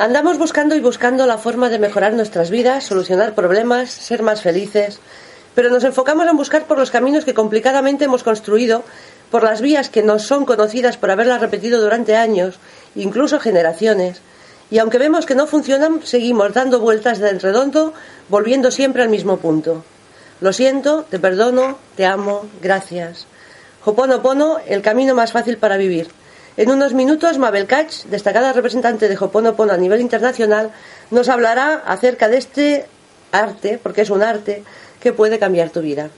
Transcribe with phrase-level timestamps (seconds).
[0.00, 4.98] Andamos buscando y buscando la forma de mejorar nuestras vidas, solucionar problemas, ser más felices,
[5.54, 8.82] pero nos enfocamos en buscar por los caminos que complicadamente hemos construido,
[9.30, 12.58] por las vías que nos son conocidas por haberlas repetido durante años,
[12.94, 14.22] incluso generaciones,
[14.70, 17.92] y aunque vemos que no funcionan, seguimos dando vueltas de redondo,
[18.30, 19.84] volviendo siempre al mismo punto.
[20.40, 23.26] Lo siento, te perdono, te amo, gracias.
[23.84, 26.08] Hoponopono, el camino más fácil para vivir.
[26.60, 30.72] En unos minutos, Mabel Kach, destacada representante de Hoponopono a nivel internacional,
[31.10, 32.84] nos hablará acerca de este
[33.32, 34.62] arte, porque es un arte,
[35.00, 36.10] que puede cambiar tu vida.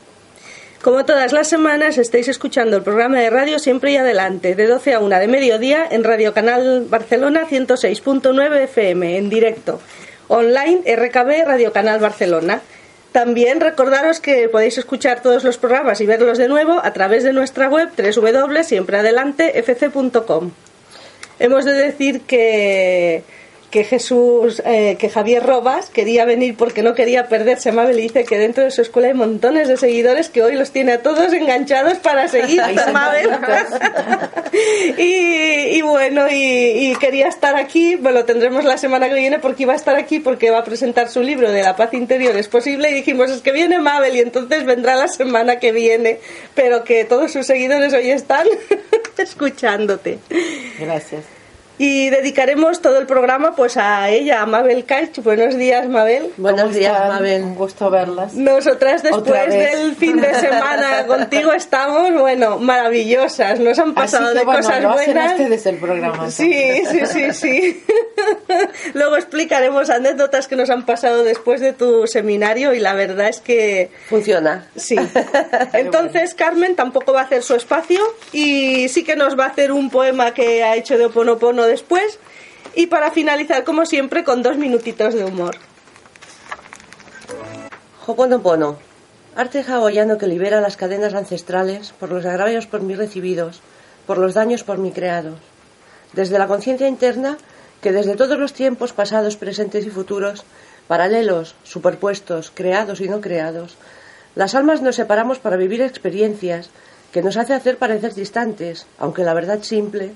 [0.82, 4.94] Como todas las semanas, estáis escuchando el programa de radio Siempre y Adelante, de 12
[4.94, 9.80] a 1 de mediodía en Radio Canal Barcelona 106.9 FM, en directo.
[10.26, 12.62] Online, RKB Radio Canal Barcelona.
[13.12, 17.34] También recordaros que podéis escuchar todos los programas y verlos de nuevo a través de
[17.34, 20.50] nuestra web www.siempreadelantefc.com.
[21.38, 23.22] Hemos de decir que
[23.73, 28.25] que Jesús, eh, que Javier Robas quería venir porque no quería perderse Mabel y dice
[28.25, 31.33] que dentro de su escuela hay montones de seguidores que hoy los tiene a todos
[31.33, 32.61] enganchados para seguir
[32.93, 33.31] Mabel.
[34.98, 39.73] y, bueno, y, quería estar aquí, bueno, lo tendremos la semana que viene porque iba
[39.73, 42.91] a estar aquí porque va a presentar su libro de la paz interior es posible
[42.91, 46.20] y dijimos es que viene Mabel y entonces vendrá la semana que viene,
[46.55, 48.47] pero que todos sus seguidores hoy están
[49.17, 50.19] escuchándote.
[50.78, 51.41] Gracias.
[51.84, 55.20] Y dedicaremos todo el programa pues a ella, a Mabel Caich.
[55.20, 56.31] Buenos días, Mabel.
[56.37, 57.43] Buenos días, Mabel.
[57.43, 58.34] Un gusto verlas.
[58.34, 63.59] Nosotras después del fin de semana contigo estamos, bueno, maravillosas.
[63.59, 65.32] Nos han pasado de cosas buenas.
[65.32, 66.31] ustedes el programa.
[66.31, 67.84] Sí, sí, sí, sí.
[68.94, 73.41] Luego explicaremos anécdotas que nos han pasado después de tu seminario y la verdad es
[73.41, 73.91] que...
[74.09, 74.69] Funciona.
[74.76, 74.94] Sí.
[75.72, 78.00] Entonces Carmen tampoco va a hacer su espacio
[78.32, 82.19] y sí que nos va a hacer un poema que ha hecho de Oponopono después
[82.75, 85.56] y para finalizar como siempre con dos minutitos de humor.
[88.06, 88.78] Hoponopono,
[89.37, 93.61] arte hawaiano que libera las cadenas ancestrales por los agravios por mí recibidos,
[94.06, 95.38] por los daños por mí creados.
[96.12, 97.38] Desde la conciencia interna
[97.81, 100.44] que desde todos los tiempos pasados, presentes y futuros,
[100.88, 103.77] paralelos, superpuestos, creados y no creados,
[104.34, 106.71] las almas nos separamos para vivir experiencias
[107.12, 110.12] que nos hace hacer parecer distantes, aunque la verdad simple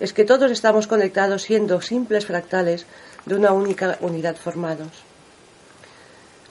[0.00, 2.86] es que todos estamos conectados siendo simples fractales
[3.26, 4.90] de una única unidad formados.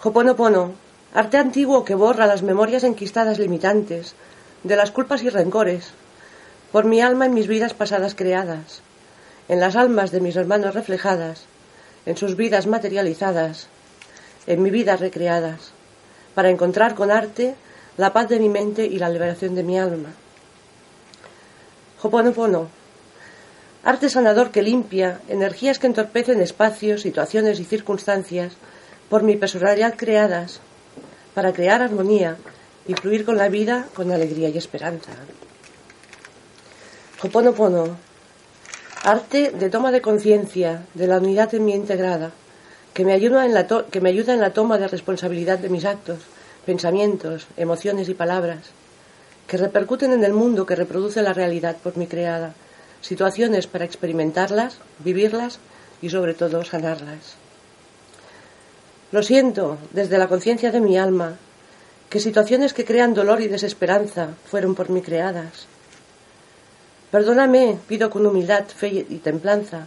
[0.02, 0.74] Hoponopono,
[1.14, 4.16] arte antiguo que borra las memorias enquistadas limitantes,
[4.64, 5.92] de las culpas y rencores,
[6.72, 8.82] por mi alma en mis vidas pasadas creadas,
[9.48, 11.46] en las almas de mis hermanos reflejadas,
[12.06, 13.68] en sus vidas materializadas,
[14.48, 15.72] en mi vida recreadas,
[16.34, 17.56] para encontrar con arte
[17.98, 20.10] la paz de mi mente y la liberación de mi alma.
[22.02, 22.68] Hoponopono,
[23.84, 28.54] arte sanador que limpia energías que entorpecen espacios, situaciones y circunstancias
[29.10, 30.62] por mi personalidad creadas,
[31.34, 32.38] para crear armonía
[32.88, 35.12] y fluir con la vida con alegría y esperanza.
[37.22, 37.98] Hoponopono,
[39.04, 42.32] Arte de toma de conciencia de la unidad en mí integrada,
[42.94, 45.84] que me, ayuda en la que me ayuda en la toma de responsabilidad de mis
[45.84, 46.20] actos,
[46.66, 48.60] pensamientos, emociones y palabras,
[49.46, 52.54] que repercuten en el mundo que reproduce la realidad por mi creada,
[53.04, 55.60] situaciones para experimentarlas, vivirlas
[56.02, 57.36] y sobre todo sanarlas.
[59.12, 61.38] Lo siento desde la conciencia de mi alma,
[62.10, 65.68] que situaciones que crean dolor y desesperanza fueron por mí creadas
[67.14, 69.86] Perdóname, pido con humildad, fe y templanza,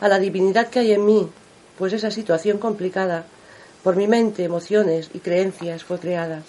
[0.00, 1.30] a la divinidad que hay en mí,
[1.78, 3.26] pues esa situación complicada,
[3.84, 6.42] por mi mente, emociones y creencias, fue creada.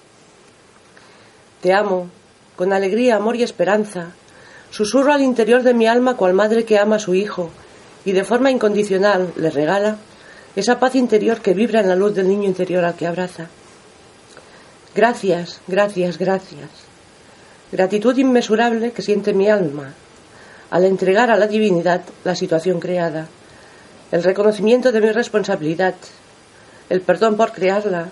[1.62, 2.10] Te amo,
[2.56, 4.16] con alegría, amor y esperanza,
[4.76, 7.50] susurro al interior de mi alma cual madre que ama a su hijo
[8.04, 9.96] y de forma incondicional le regala
[10.54, 13.48] esa paz interior que vibra en la luz del niño interior al que abraza.
[14.94, 16.70] Gracias, gracias, gracias.
[17.72, 19.94] Gratitud inmesurable que siente mi alma
[20.72, 23.30] al entregar a la divinidad la situación creada,
[24.12, 25.96] el reconocimiento de mi responsabilidad,
[26.90, 28.10] el perdón por crearla,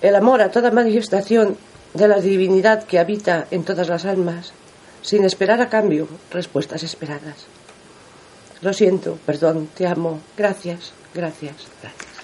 [0.00, 1.56] el amor a toda manifestación
[1.92, 4.52] de la divinidad que habita en todas las almas,
[5.06, 7.46] sin esperar a cambio respuestas esperadas.
[8.60, 12.16] Lo siento, perdón, te amo, gracias, gracias, gracias.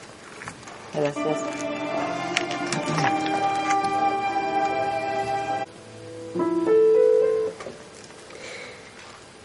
[0.92, 1.38] Gracias.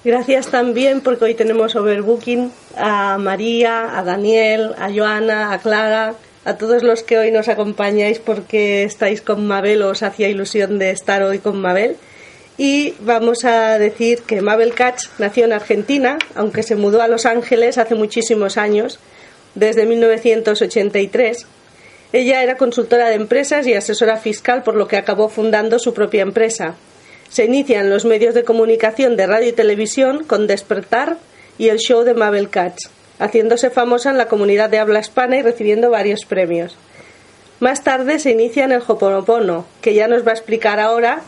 [0.03, 6.57] Gracias también porque hoy tenemos overbooking a María, a Daniel, a Joana, a Clara, a
[6.57, 10.89] todos los que hoy nos acompañáis porque estáis con Mabel o os hacía ilusión de
[10.89, 11.97] estar hoy con Mabel.
[12.57, 17.27] Y vamos a decir que Mabel Katz nació en Argentina, aunque se mudó a Los
[17.27, 18.99] Ángeles hace muchísimos años,
[19.53, 21.45] desde 1983.
[22.13, 26.23] Ella era consultora de empresas y asesora fiscal, por lo que acabó fundando su propia
[26.23, 26.75] empresa.
[27.29, 31.17] Se inicia en los medios de comunicación de radio y televisión con Despertar
[31.57, 32.89] y el show de Mabel Katz,
[33.19, 36.75] haciéndose famosa en la comunidad de habla hispana y recibiendo varios premios.
[37.59, 41.21] Más tarde se inicia en el Hoponopono, que ya nos va a explicar ahora,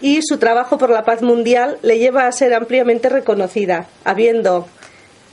[0.00, 4.68] y su trabajo por la paz mundial le lleva a ser ampliamente reconocida, habiendo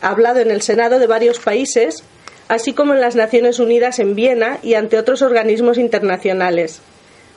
[0.01, 2.03] hablado en el Senado de varios países,
[2.47, 6.81] así como en las Naciones Unidas en Viena y ante otros organismos internacionales.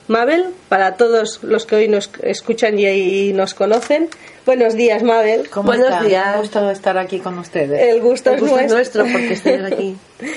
[0.07, 4.07] Mabel, para todos los que hoy nos escuchan y, nos conocen,
[4.45, 5.49] buenos días, Mabel.
[5.49, 6.07] ¿Cómo Buenos están?
[6.07, 6.35] días.
[6.35, 7.81] Un gusto estar aquí con ustedes.
[7.81, 9.03] El gusto, El gusto es es nuestro.
[9.03, 9.97] porque estés aquí.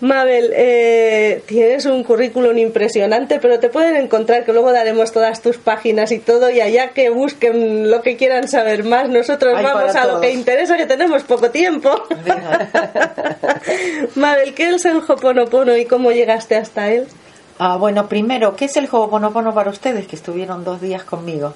[0.00, 5.56] Mabel, eh, tienes un currículum impresionante, pero te pueden encontrar, que luego daremos todas tus
[5.56, 10.06] páginas y todo, y allá que busquen lo que quieran saber más, nosotros vamos a
[10.06, 11.90] lo que interesa, que tenemos poco tiempo.
[14.14, 17.06] Mabel, ¿qué es el Hoponopono y cómo llegaste hasta él?
[17.66, 21.54] Ah, bueno, primero, ¿qué es el Ho'oponopono para ustedes que estuvieron dos días conmigo?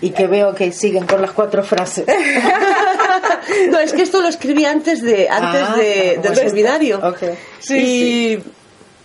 [0.00, 2.06] Y que veo que siguen con las cuatro frases.
[3.70, 7.00] No, es que esto lo escribí antes de antes Ah, de, del seminario.
[7.02, 7.22] Ok.
[7.58, 7.76] Sí,
[8.38, 8.42] y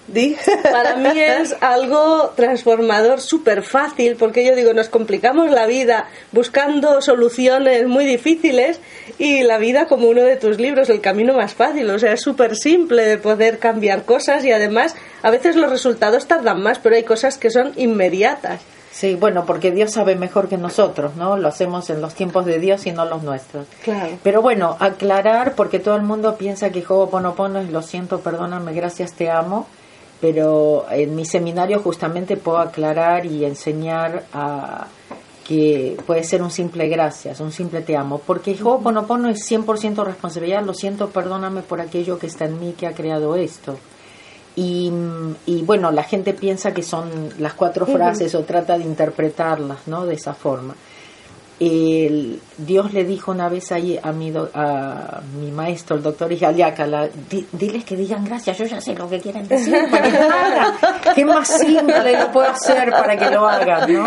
[0.08, 0.36] di.
[0.64, 7.02] Para mí es algo transformador, súper fácil, porque yo digo, nos complicamos la vida buscando
[7.02, 8.80] soluciones muy difíciles
[9.18, 12.22] y la vida como uno de tus libros, el camino más fácil, o sea, es
[12.22, 16.96] súper simple de poder cambiar cosas y además a veces los resultados tardan más, pero
[16.96, 18.62] hay cosas que son inmediatas.
[18.98, 21.38] Sí, bueno, porque Dios sabe mejor que nosotros, ¿no?
[21.38, 23.68] Lo hacemos en los tiempos de Dios y no los nuestros.
[23.84, 24.18] Claro.
[24.24, 29.14] Pero bueno, aclarar, porque todo el mundo piensa que Ho'oponopono es lo siento, perdóname, gracias,
[29.14, 29.68] te amo.
[30.20, 34.88] Pero en mi seminario justamente puedo aclarar y enseñar a
[35.48, 38.20] que puede ser un simple gracias, un simple te amo.
[38.26, 42.88] Porque Ho'oponopono es 100% responsabilidad, lo siento, perdóname por aquello que está en mí que
[42.88, 43.78] ha creado esto.
[44.58, 44.92] Y,
[45.46, 50.06] y bueno, la gente piensa que son las cuatro frases o trata de interpretarlas, ¿no?
[50.06, 50.76] De esa forma.
[51.60, 56.32] El- Dios le dijo una vez ahí a mi, do- a mi maestro, el doctor
[56.32, 60.20] Ijaliácala, "Di- diles que digan gracias, yo ya sé lo que quieren decir, para que
[60.20, 60.74] lo hagan.
[61.16, 63.92] ¿Qué más simple lo puedo hacer para que lo hagan?
[63.94, 64.06] ¿no?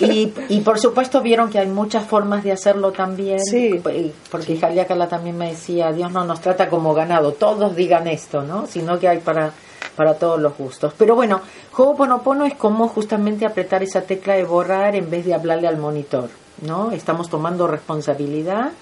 [0.00, 3.80] Y, y por supuesto vieron que hay muchas formas de hacerlo también, Sí.
[3.82, 8.42] p- porque Ijaliácala también me decía, Dios no nos trata como ganado, todos digan esto,
[8.42, 8.66] ¿no?
[8.66, 9.52] sino que hay para,
[9.96, 10.94] para todos los gustos.
[10.96, 11.40] Pero bueno,
[11.76, 16.28] Ho'oponopono es como justamente apretar esa tecla de borrar en vez de hablarle al monitor,
[16.60, 16.92] ¿no?
[16.92, 18.72] Estamos tomando responsabilidad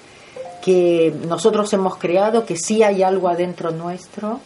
[0.62, 4.40] que nosotros hemos creado, que sí hay algo adentro nuestro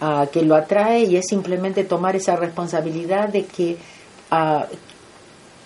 [0.00, 3.76] ah, que lo atrae y es simplemente tomar esa responsabilidad de que
[4.30, 4.66] ah,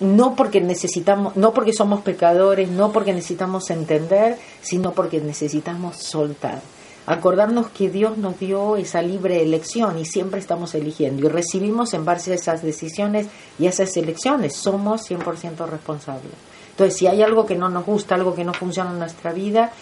[0.01, 6.61] no porque necesitamos, no porque somos pecadores, no porque necesitamos entender, sino porque necesitamos soltar.
[7.07, 12.05] Acordarnos que Dios nos dio esa libre elección y siempre estamos eligiendo y recibimos en
[12.05, 13.29] base a esas decisiones
[13.61, 14.57] y esas elecciones.
[14.57, 16.33] Somos 100% responsables.
[16.77, 19.73] Entonces, si hay algo que no nos gusta, algo que no funciona en nuestra vida,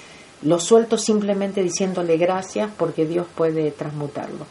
[0.42, 4.46] lo suelto simplemente diciéndole gracias porque Dios puede transmutarlo.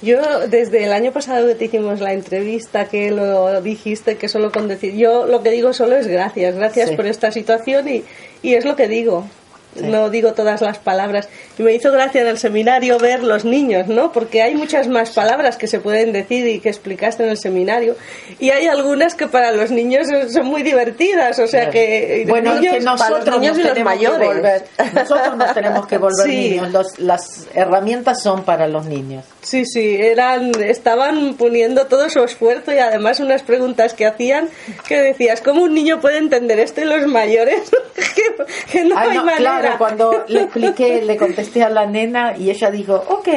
[0.00, 4.50] Yo, desde el año pasado que te hicimos la entrevista, que lo dijiste, que solo
[4.50, 6.96] con decir, yo lo que digo solo es gracias, gracias Sí.
[6.96, 8.04] por esta situación y,
[8.42, 9.26] y es lo que digo.
[9.76, 9.82] Sí.
[9.86, 11.28] No digo todas las palabras.
[11.58, 14.12] Y me hizo gracia en el seminario ver los niños, ¿no?
[14.12, 17.94] Porque hay muchas más palabras que se pueden decir y que explicaste en el seminario.
[18.40, 21.38] Y hay algunas que para los niños son muy divertidas.
[21.38, 22.24] O sea que.
[22.28, 24.28] bueno, es niños- que nosotros para los niños nos y los tenemos que mayores.
[24.28, 26.50] volver, nosotros nos tenemos que volver Sí.
[26.50, 26.72] niños.
[26.72, 29.24] Los- las herramientas son para los niños.
[29.42, 34.48] Sí, sí, eran, estaban poniendo todo su esfuerzo y además unas preguntas que hacían
[34.88, 37.70] que decías, ¿cómo un niño puede entender esto y los mayores?
[37.94, 38.22] que,
[38.72, 39.38] que no hay no, manera.
[39.38, 43.28] claro, cuando le expliqué, le contesté a la nena y ella dijo, ok.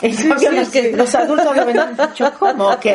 [0.00, 0.92] Sí, sí, los, sí.
[0.92, 2.68] los adultos le habían dicho, ¿cómo?
[2.70, 2.86] Ok.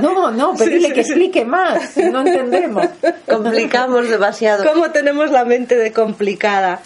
[0.00, 2.86] No, no, pedile Sí, que explique más, no entendemos.
[3.28, 4.64] Complicamos demasiado.
[4.64, 6.80] ¿Cómo tenemos la mente de complicada?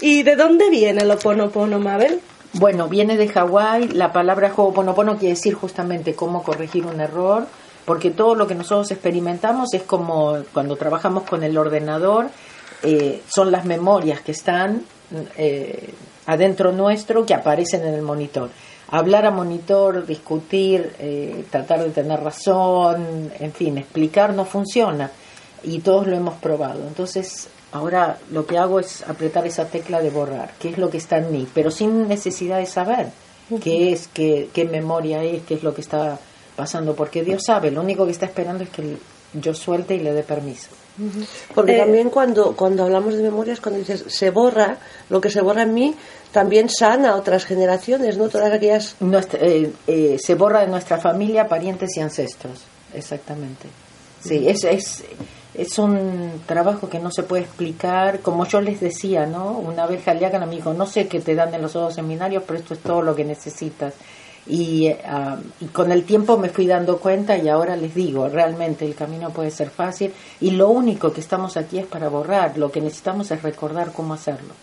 [0.00, 2.20] ¿Y de dónde viene el oponopono, Mabel?
[2.54, 7.46] Bueno, viene de Hawái, la palabra Ho'oponopono quiere decir justamente cómo corregir un error,
[7.86, 12.28] porque todo lo que nosotros experimentamos es como cuando trabajamos con el ordenador,
[12.82, 14.82] eh, son las memorias que están
[15.36, 15.92] eh,
[16.26, 18.50] adentro nuestro que aparecen en el monitor.
[18.90, 25.10] Hablar a monitor, discutir, eh, tratar de tener razón, en fin, explicar no funciona
[25.62, 26.86] y todos lo hemos probado.
[26.86, 30.98] Entonces, ahora lo que hago es apretar esa tecla de borrar, qué es lo que
[30.98, 33.08] está en mí, pero sin necesidad de saber
[33.62, 36.18] qué es, qué, qué memoria es, qué es lo que está
[36.56, 38.96] pasando, porque Dios sabe, lo único que está esperando es que
[39.32, 40.68] yo suelte y le dé permiso.
[41.54, 44.76] Porque Eh, también cuando, cuando hablamos de memorias, cuando dices se borra,
[45.08, 45.94] lo que se borra en mí
[46.32, 48.28] también sana a otras generaciones, ¿no?
[48.28, 48.96] Todas aquellas.
[49.00, 52.60] Nuestra- eh, eh, se borra de nuestra familia, parientes y ancestros,
[52.94, 53.68] exactamente.
[54.22, 55.04] Sí, es, es,
[55.54, 59.50] es un trabajo que no se puede explicar, como yo les decía, ¿no?
[59.52, 62.58] Una vez Jaliacan me dijo, no sé qué te dan en los otros seminarios, pero
[62.58, 63.94] esto es todo lo que necesitas.
[64.46, 68.84] Y, ah, y con el tiempo me fui dando cuenta y ahora les digo, realmente
[68.84, 72.72] el camino puede ser fácil y lo único que estamos aquí es para borrar, lo
[72.72, 74.54] que necesitamos es recordar cómo hacerlo.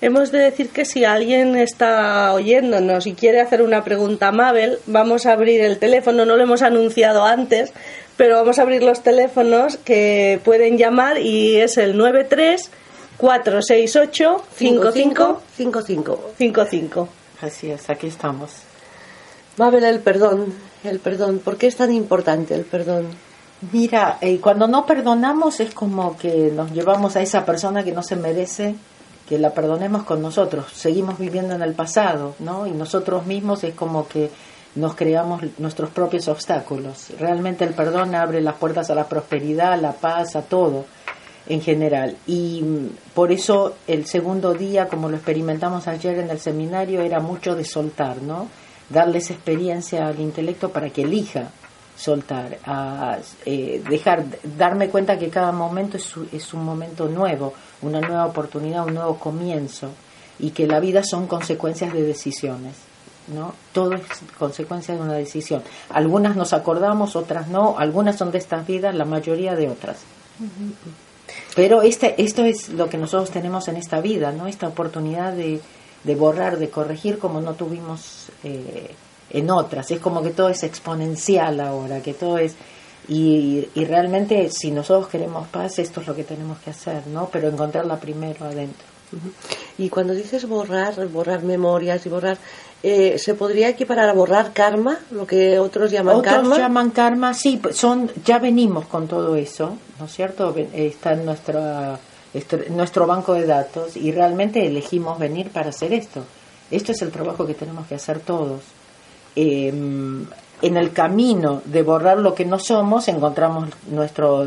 [0.00, 4.78] Hemos de decir que si alguien está oyéndonos y quiere hacer una pregunta a Mabel,
[4.86, 7.72] vamos a abrir el teléfono, no lo hemos anunciado antes,
[8.16, 12.70] pero vamos a abrir los teléfonos que pueden llamar y es el 93
[13.16, 16.30] 468 55 55.
[16.36, 17.23] 55.
[17.44, 18.50] Así es, aquí estamos.
[19.58, 21.40] Mabel, el perdón, el perdón.
[21.40, 23.08] ¿Por qué es tan importante el perdón?
[23.70, 28.02] Mira, eh, cuando no perdonamos es como que nos llevamos a esa persona que no
[28.02, 28.74] se merece
[29.28, 30.72] que la perdonemos con nosotros.
[30.72, 32.66] Seguimos viviendo en el pasado, ¿no?
[32.66, 34.30] Y nosotros mismos es como que
[34.74, 37.10] nos creamos nuestros propios obstáculos.
[37.18, 40.86] Realmente el perdón abre las puertas a la prosperidad, a la paz, a todo
[41.46, 42.16] en general.
[42.26, 47.20] Y mm, por eso el segundo día, como lo experimentamos ayer en el seminario, era
[47.20, 48.48] mucho de soltar, ¿no?
[48.88, 51.50] Darles experiencia al intelecto para que elija
[51.96, 54.24] soltar, a eh, dejar,
[54.56, 59.16] darme cuenta que cada momento es, es un momento nuevo, una nueva oportunidad, un nuevo
[59.18, 59.90] comienzo,
[60.38, 62.74] y que la vida son consecuencias de decisiones.
[63.28, 63.54] ¿no?
[63.72, 64.02] Todo es
[64.38, 65.62] consecuencia de una decisión.
[65.90, 69.98] Algunas nos acordamos, otras no, algunas son de estas vidas, la mayoría de otras.
[71.54, 74.46] Pero este, esto es lo que nosotros tenemos en esta vida, ¿no?
[74.46, 75.60] Esta oportunidad de,
[76.02, 78.94] de borrar, de corregir como no tuvimos eh,
[79.30, 79.90] en otras.
[79.90, 82.54] Es como que todo es exponencial ahora, que todo es...
[83.06, 87.28] Y, y realmente si nosotros queremos paz, esto es lo que tenemos que hacer, ¿no?
[87.30, 88.86] Pero encontrarla primero adentro.
[89.78, 92.38] Y cuando dices borrar, borrar memorias y borrar,
[92.86, 96.58] eh, ¿se podría equiparar a borrar karma, lo que otros llaman Otros karma?
[96.58, 100.52] llaman karma, sí, son, ya venimos con todo eso, ¿no es cierto?
[100.52, 101.98] Ven- Está en nuestra,
[102.34, 106.24] este- nuestro banco de datos y realmente elegimos venir para hacer esto.
[106.70, 108.60] Esto es el trabajo que tenemos que hacer todos.
[109.34, 109.68] Eh,
[110.62, 114.46] en el camino de borrar lo que no somos, encontramos nuestro,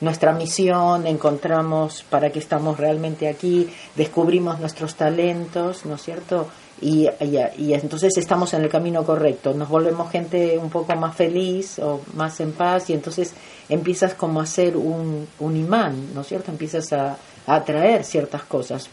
[0.00, 6.46] nuestra misión, encontramos para qué estamos realmente aquí, descubrimos nuestros talentos, ¿no es cierto?
[6.80, 11.16] Y, y, y entonces estamos en el camino correcto, nos volvemos gente un poco más
[11.16, 13.32] feliz o más en paz y entonces
[13.70, 16.50] empiezas como a ser un, un imán, ¿no es cierto?
[16.50, 17.16] Empiezas a,
[17.46, 18.90] a atraer ciertas cosas.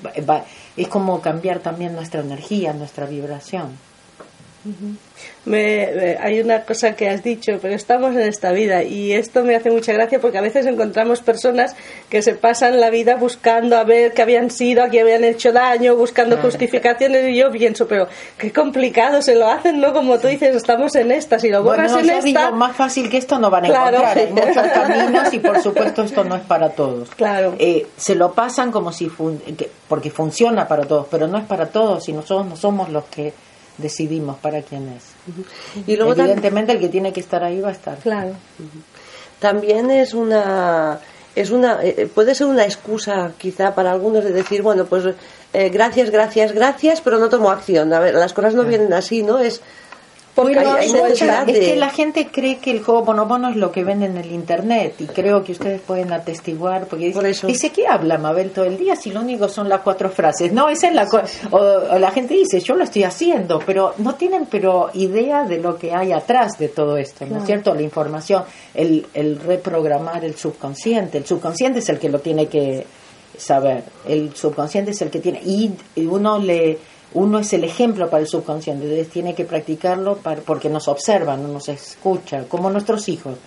[0.78, 3.78] Es como cambiar también nuestra energía, nuestra vibración.
[5.46, 9.44] Me- me- hay una cosa que has dicho, pero estamos en esta vida y esto
[9.44, 11.76] me hace mucha gracia porque a veces encontramos personas
[12.10, 15.52] que se pasan la vida buscando a ver qué habían sido, a qué habían hecho
[15.52, 19.92] daño, buscando justificaciones y yo pienso, pero qué complicado se lo hacen, ¿no?
[19.92, 22.46] Como tú dices, estamos en esta, si lo borras Bueno, en esta...
[22.46, 23.98] digo, más fácil que esto no van a Claro.
[23.98, 24.18] encontrar.
[24.18, 27.10] Hay muchos caminos y por supuesto esto no es para todos.
[27.16, 27.56] Claro.
[27.60, 31.44] Eh, se lo pasan como si fun- que- porque funciona para todos, pero no es
[31.46, 33.34] para todos y nosotros no somos los que
[33.78, 35.04] decidimos para quién es.
[35.88, 37.98] Y luego Evidentemente el que tiene que estar ahí va a estar.
[37.98, 38.36] Claro.
[39.40, 41.00] también es una
[41.36, 45.04] es una eh, puede ser una excusa quizá para algunos de decir bueno pues
[45.54, 49.24] eh, gracias gracias gracias pero no tomo acción a ver las cosas no vienen así
[49.24, 49.62] no es
[50.36, 53.72] Porque hay- hay mucha- Es que la gente cree que el juego Bonobono es lo
[53.72, 57.70] que ven en el internet y creo que ustedes pueden atestiguar porque dice, Por dice
[57.72, 60.52] ¿qué habla Mabel todo el día si lo único son las cuatro frases?
[60.52, 61.22] No, esa es la co-
[61.52, 65.60] o, o la gente dice yo lo estoy haciendo, pero no tienen pero idea de
[65.60, 67.76] lo que hay atrás de todo esto, ¿no es cierto?
[67.76, 72.88] La información, el, el reprogramar el subconsciente, el subconsciente es el que lo tiene que
[73.38, 76.78] saber, el subconsciente es el que tiene y y uno le
[77.14, 81.44] uno es el ejemplo para el subconsciente, entonces tiene que practicarlo para, porque nos observan,
[81.44, 83.38] no nos escucha, como nuestros hijos.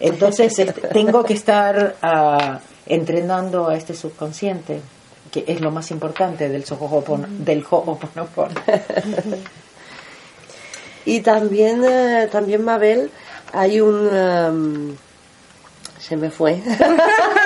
[0.00, 4.80] Entonces este, tengo que estar ah, entrenando a este subconsciente,
[5.30, 7.26] que es lo más importante del Ho'oponopono.
[7.30, 8.54] Del Ho'oponopono.
[11.04, 13.10] y también eh, también Mabel
[13.52, 14.96] hay un em,
[15.98, 16.60] se me fue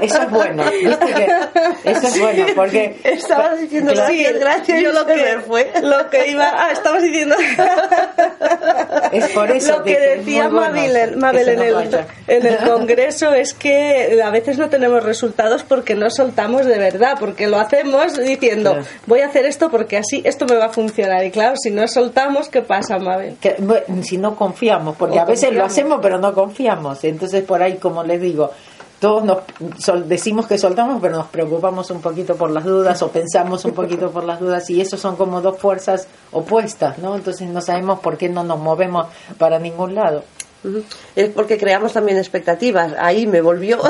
[0.00, 4.12] Eso es bueno, ¿viste que eso es bueno porque estabas diciendo Claro.
[4.12, 6.50] gracias gracias yo lo que, fue lo que iba...
[6.54, 7.36] Ah, estabas diciendo...
[9.12, 14.30] es por eso Lo que, decía Mabel, en, el, en el Congreso es que a
[14.30, 18.76] veces no tenemos resultados porque no soltamos de verdad, porque lo hacemos diciendo,
[19.06, 21.24] voy a hacer esto porque así esto me va a funcionar.
[21.24, 23.36] Y claro, si no soltamos, ¿qué pasa, Mabel?
[23.40, 23.56] Que,
[24.02, 27.02] si no confiamos, porque a veces lo hacemos pero no confiamos.
[27.04, 28.50] Entonces por ahí, como les digo,
[29.00, 33.64] todos nos decimos que soltamos, pero nos preocupamos un poquito por las dudas o pensamos
[33.64, 37.14] un poquito por las dudas y eso son como dos fuerzas opuestas, ¿no?
[37.14, 39.06] Entonces no sabemos por qué no nos movemos
[39.38, 40.24] para ningún lado.
[41.14, 42.94] Es porque creamos también expectativas.
[42.98, 43.80] Ahí me volvió.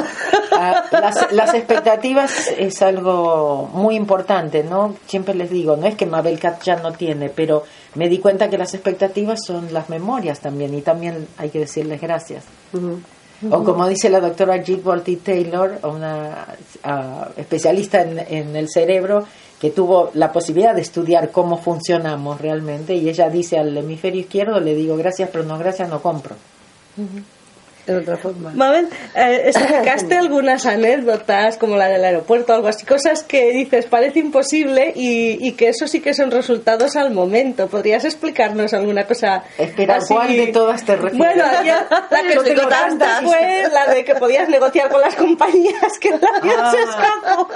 [0.58, 4.96] Ah, las, las, expectativas es algo muy importante, ¿no?
[5.06, 8.48] Siempre les digo, no es que Mabel Cat ya no tiene, pero me di cuenta
[8.48, 12.44] que las expectativas son las memorias también y también hay que decirles gracias.
[13.50, 15.18] O como dice la doctora G.
[15.22, 16.46] Taylor, una
[16.84, 19.26] ah, especialista en, el cerebro,
[19.60, 24.58] que tuvo la posibilidad de estudiar cómo funcionamos realmente, y ella dice al hemisferio izquierdo,
[24.60, 26.36] le digo gracias, pero no gracias, no compro
[27.86, 28.50] de otra forma.
[28.52, 34.18] Mabel, eh, explicaste algunas anécdotas como la del aeropuerto, algo así, cosas que dices parece
[34.18, 37.68] imposible y, que eso sí que son resultados al momento.
[37.68, 39.44] ¿Podrías explicarnos alguna cosa?
[39.56, 41.18] Espera, ¿cuál de todas te refieres?
[41.18, 41.44] Bueno,
[42.10, 46.70] la que te fue la de que podías negociar con las compañías que la ah,
[46.70, 47.48] se escapó.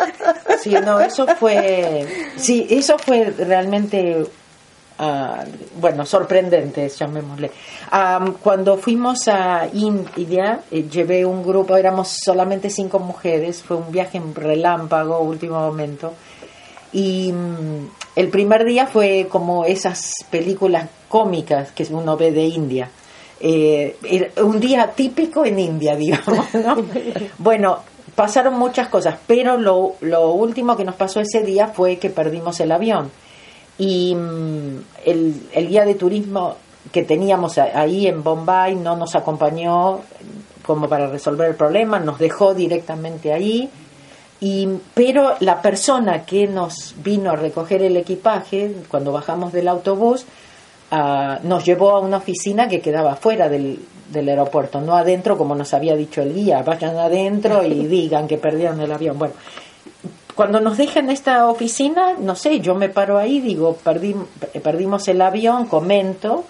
[0.62, 2.06] Sí, no, eso fue,
[2.36, 4.24] sí, eso fue realmente
[5.02, 5.46] Ah,
[5.80, 7.50] bueno, sorprendentes, llamémosle.
[8.42, 14.18] cuando fuimos a India, eh, llevé un grupo, éramos solamente cinco mujeres, fue un viaje
[14.18, 16.12] en relámpago, último momento.
[16.92, 22.90] Y mm, el primer día fue como esas películas cómicas que uno ve de India.
[23.40, 26.44] Eh, un día típico en India, digamos.
[27.38, 27.78] bueno,
[28.14, 32.72] pasaron muchas cosas, pero lo último que nos pasó ese día fue que perdimos el
[32.72, 33.10] avión
[33.80, 36.56] y mm, el, el, guía de turismo
[36.92, 40.00] que teníamos ahí en Bombay no nos acompañó
[40.66, 43.70] como para resolver el problema, nos dejó directamente ahí.
[44.42, 50.26] Y, pero la persona que nos vino a recoger el equipaje cuando bajamos del autobús
[50.90, 53.80] ah, nos llevó a una oficina que quedaba fuera del,
[54.12, 58.36] del aeropuerto, no adentro como nos había dicho el guía, vayan adentro y digan que
[58.36, 59.18] perdieron el avión.
[59.18, 59.34] Bueno,
[60.40, 65.66] cuando nos dejan esta oficina, no sé, yo me paro ahí, digo, perdimos el avión,
[65.66, 66.46] comento,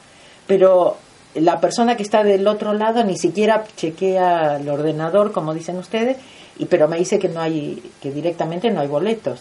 [0.46, 0.96] pero
[1.34, 6.18] la persona que está del otro lado ni siquiera chequea el ordenador, como dicen ustedes,
[6.56, 9.40] y pero me dice que no hay, que directamente no hay boletos.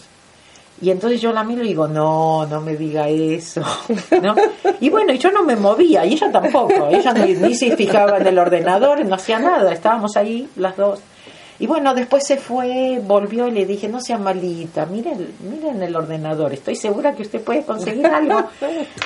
[0.81, 3.61] Y entonces yo la miro y digo, no, no me diga eso,
[4.23, 4.33] ¿no?
[4.79, 8.25] Y bueno, yo no me movía, y ella tampoco, ella ni, ni se fijaba en
[8.25, 11.01] el ordenador, no hacía nada, estábamos ahí las dos.
[11.59, 15.95] Y bueno, después se fue, volvió y le dije, no sea malita, miren, miren el
[15.95, 18.45] ordenador, estoy segura que usted puede conseguir algo.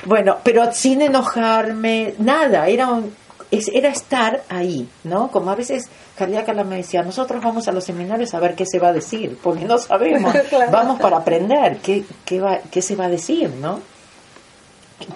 [0.05, 3.11] bueno, pero sin enojarme, nada, era un,
[3.51, 5.29] era estar ahí, ¿no?
[5.29, 8.79] Como a veces Carliaca me decía, nosotros vamos a los seminarios a ver qué se
[8.79, 10.33] va a decir, porque no sabemos,
[10.71, 13.79] vamos para aprender qué, qué, va, qué se va a decir, ¿no?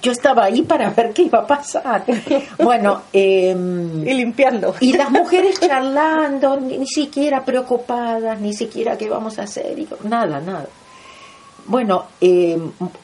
[0.01, 2.03] Yo estaba ahí para ver qué iba a pasar.
[2.59, 4.75] Bueno, em, y limpiando.
[4.79, 10.39] Y las mujeres charlando, ni, siquiera preocupadas, ni siquiera qué vamos a hacer, y, nada,
[10.39, 10.67] nada.
[11.67, 12.57] Bueno, eh,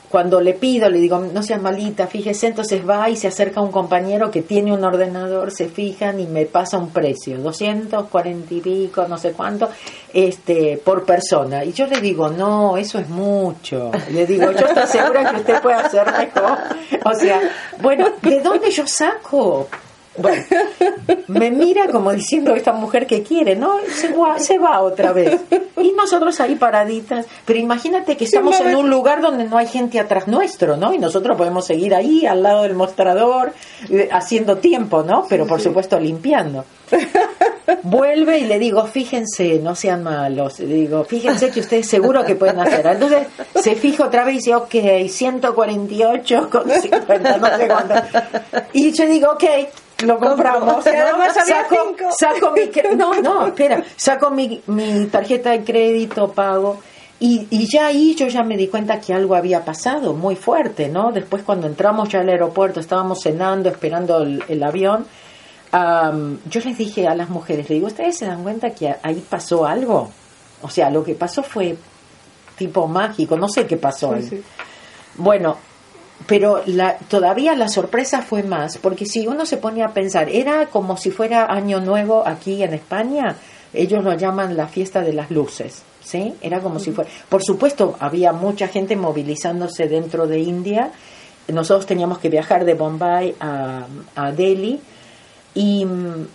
[0.10, 3.72] cuando le pido, le digo, no seas malita, fíjese, entonces va y se acerca un
[3.72, 9.06] compañero que tiene un ordenador, se fijan y me pasa un precio, 240 y pico,
[9.08, 9.70] no sé cuánto,
[10.14, 11.66] este, por persona.
[11.66, 13.92] Y yo le digo, no, eso es mucho.
[14.12, 16.58] Le digo, yo estoy segura que usted puede hacer mejor.
[17.06, 17.42] O sea,
[17.82, 19.68] bueno, ¿de dónde yo saco?
[20.16, 20.44] Bueno,
[21.28, 23.78] me mira como diciendo esta mujer que quiere, ¿no?
[23.92, 25.40] Se va, se va otra vez.
[25.78, 27.26] Y nosotros ahí paraditas.
[27.46, 30.94] Pero imagínate que estamos en un lugar donde no hay gente atrás nuestro, ¿no?
[30.94, 33.54] Y nosotros podemos seguir ahí al lado del mostrador
[33.90, 35.26] eh, haciendo tiempo, ¿no?
[35.28, 36.64] Pero por supuesto limpiando.
[37.84, 40.60] Vuelve y le digo, fíjense, no sean malos.
[40.60, 42.86] Le digo, fíjense que ustedes seguro que pueden hacer.
[42.86, 47.96] Entonces se fija otra vez y dice, ok, 148 con 50, no sé cuánto.
[48.74, 49.44] Y yo digo, ok,
[50.04, 50.84] lo compramos.
[51.46, 56.80] Saco, saco mi, no, no, espera, saco mi, mi tarjeta de crédito, pago.
[57.20, 60.90] Y, y, ya ahí yo ya me di cuenta que algo había pasado muy fuerte,
[60.90, 61.12] ¿no?
[61.12, 65.06] Después cuando entramos ya al aeropuerto, estábamos cenando, esperando el, avión,
[65.72, 69.66] yo les dije a las mujeres, le digo, ¿ustedes se dan cuenta que ahí pasó
[69.66, 70.12] algo?
[70.62, 71.78] O sea, lo que pasó fue
[72.58, 74.44] tipo mágico, no sé qué pasó ahí.
[75.16, 75.58] Bueno,
[76.28, 80.68] pero la, todavía la sorpresa fue más, porque si uno se pone a pensar, era
[80.68, 83.36] como si fuera Año Nuevo aquí en España,
[83.74, 86.36] ellos lo llaman la fiesta de las luces, ¿sí?
[86.42, 87.10] Era como si fuera.
[87.28, 90.92] Por supuesto, había mucha gente movilizándose dentro de India
[91.52, 94.80] nosotros teníamos que viajar de Bombay a, a Delhi
[95.54, 96.28] y mm,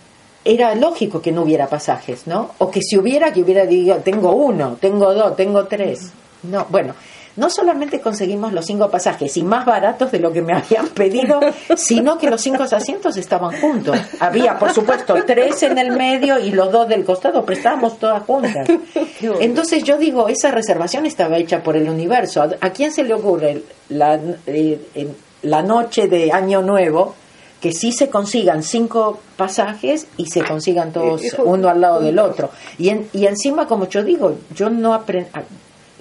[0.45, 2.51] era lógico que no hubiera pasajes, ¿no?
[2.59, 6.13] O que si hubiera, que hubiera dicho, tengo uno, tengo dos, tengo tres.
[6.43, 6.95] No, bueno,
[7.39, 11.41] no solamente conseguimos los cinco pasajes y más baratos de lo que me habían pedido,
[11.77, 13.97] sino que los cinco asientos estaban juntos.
[14.19, 18.25] Había, por supuesto, tres en el medio y los dos del costado, pero estábamos todas
[18.25, 18.69] juntas.
[19.41, 22.43] Entonces yo digo, esa reservación estaba hecha por el universo.
[22.61, 25.09] ¿A quién se le ocurre la, eh,
[25.43, 27.15] la noche de Año Nuevo?
[27.61, 32.51] que sí se consigan cinco pasajes y se consigan todos uno al lado del otro.
[32.79, 35.29] Y, y encima, como yo digo, yo no aprendo,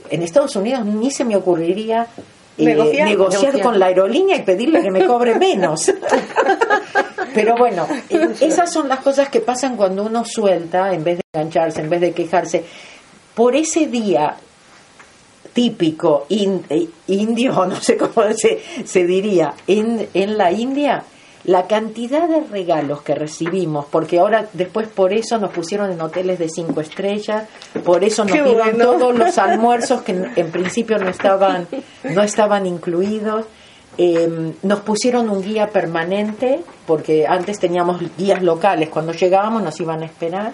[0.10, 2.08] en Estados Unidos ni se me ocurriría
[2.58, 5.92] eh, negociar, con la aerolínea y pedirle que me cobre menos.
[7.34, 7.88] Pero bueno,
[8.42, 12.02] esas son las cosas que pasan cuando uno suelta, en vez de engancharse, en vez
[12.02, 12.64] de quejarse.
[13.36, 14.36] Por ese día
[15.54, 21.04] típico eh, indio, no sé cómo se, se diría, en, en la India,
[21.48, 26.40] la cantidad de regalos que recibimos, porque ahora después por eso nos pusieron en hoteles
[26.40, 27.48] de cinco estrellas,
[27.86, 31.66] por eso nos dieron todos los almuerzos que en, principio no estaban,
[32.04, 33.46] no estaban incluidos.
[33.98, 40.04] Em, nos pusieron un guía permanente, porque antes teníamos guías locales, cuando llegábamos nos iban
[40.04, 40.54] a esperar.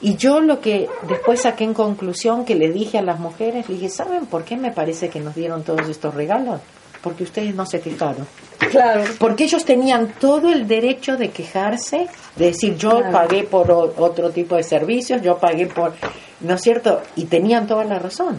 [0.00, 3.74] Y yo lo que después saqué en conclusión, que le dije a las mujeres, le
[3.74, 6.60] dije, ¿saben por qué me parece que nos dieron todos estos regalos?
[7.02, 8.26] Porque ustedes no se quejaron.
[8.70, 9.04] Claro.
[9.18, 14.56] Porque ellos tenían todo el derecho de quejarse, de decir yo pagué por otro tipo
[14.56, 15.94] de servicios, yo pagué por,
[16.40, 17.02] ¿no es cierto?
[17.16, 18.38] Y tenían toda la razón.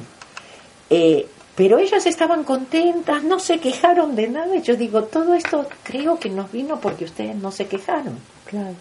[0.90, 4.56] Eh, pero ellas estaban contentas, no se quejaron de nada.
[4.58, 8.18] Yo digo, todo esto creo que nos vino porque ustedes no se quejaron.
[8.46, 8.76] Claro.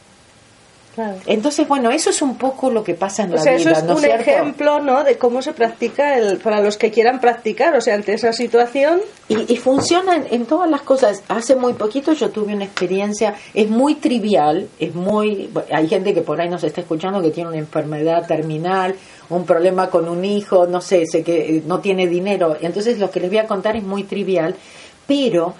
[1.26, 3.72] Entonces, bueno, eso es un poco lo que pasa en o la sea, vida.
[3.72, 5.04] Eso es un ejemplo, ¿no?
[5.04, 9.00] De cómo se practica el, para los que quieran practicar, o sea, ante esa situación.
[9.28, 11.22] Y, funciona en, todas las cosas.
[11.28, 15.50] Hace muy poquito yo tuve una experiencia, es muy trivial, es muy.
[15.72, 18.96] Hay gente que por ahí nos está escuchando que tiene una enfermedad terminal,
[19.28, 22.56] un problema con un hijo, no sé, sé que no tiene dinero.
[22.60, 24.56] Entonces, lo que les voy a contar es muy trivial,
[25.06, 25.54] pero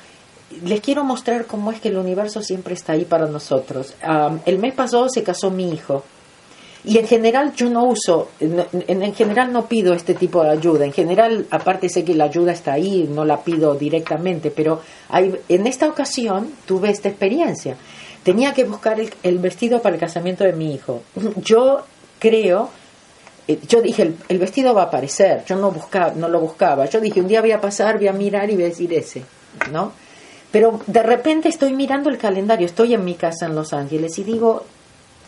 [0.65, 3.95] les quiero mostrar cómo es que el universo siempre está ahí para nosotros.
[4.47, 6.05] el mes pasado se casó mi hijo.
[6.83, 10.87] Y en general yo no uso, en, general no pido este tipo de ayuda.
[10.87, 15.35] En general, aparte sé que la ayuda está ahí, no la pido directamente, pero hay,
[15.51, 17.77] en esta ocasión tuve esta experiencia.
[18.23, 21.03] Tenía que buscar el, vestido para el casamiento de mi hijo.
[21.45, 21.83] Yo
[22.19, 22.71] creo,
[23.47, 26.87] eh, yo dije, el, el, vestido va a aparecer, yo no, buscaba, no lo buscaba.
[26.87, 29.23] Yo dije, un día voy a pasar, voy a mirar y voy a decir ese,
[29.71, 29.93] ¿no?
[30.53, 34.25] Pero de repente estoy mirando el calendario, estoy en mi casa en Los Ángeles y
[34.25, 34.65] digo,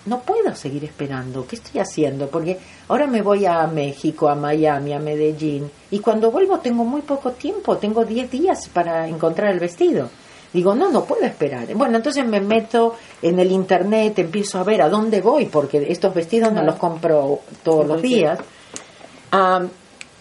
[0.06, 2.28] no puedo seguir esperando, ¿qué estoy haciendo?
[2.28, 2.58] Porque
[2.88, 7.30] ahora me voy a México, a Miami, a Medellín, y cuando vuelvo tengo muy poco
[7.30, 10.10] tiempo, tengo 10 días para encontrar el vestido.
[10.52, 11.72] Digo, no, no puedo esperar.
[11.74, 16.12] Bueno, entonces me meto en el internet, empiezo a ver a dónde voy, porque estos
[16.12, 18.38] vestidos no los compro todos los días.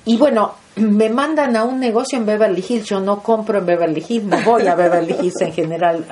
[0.05, 4.03] Y bueno, me mandan a un negocio en Beverly Hills, yo no compro en Beverly
[4.07, 6.05] Hills, no voy a Beverly Hills en general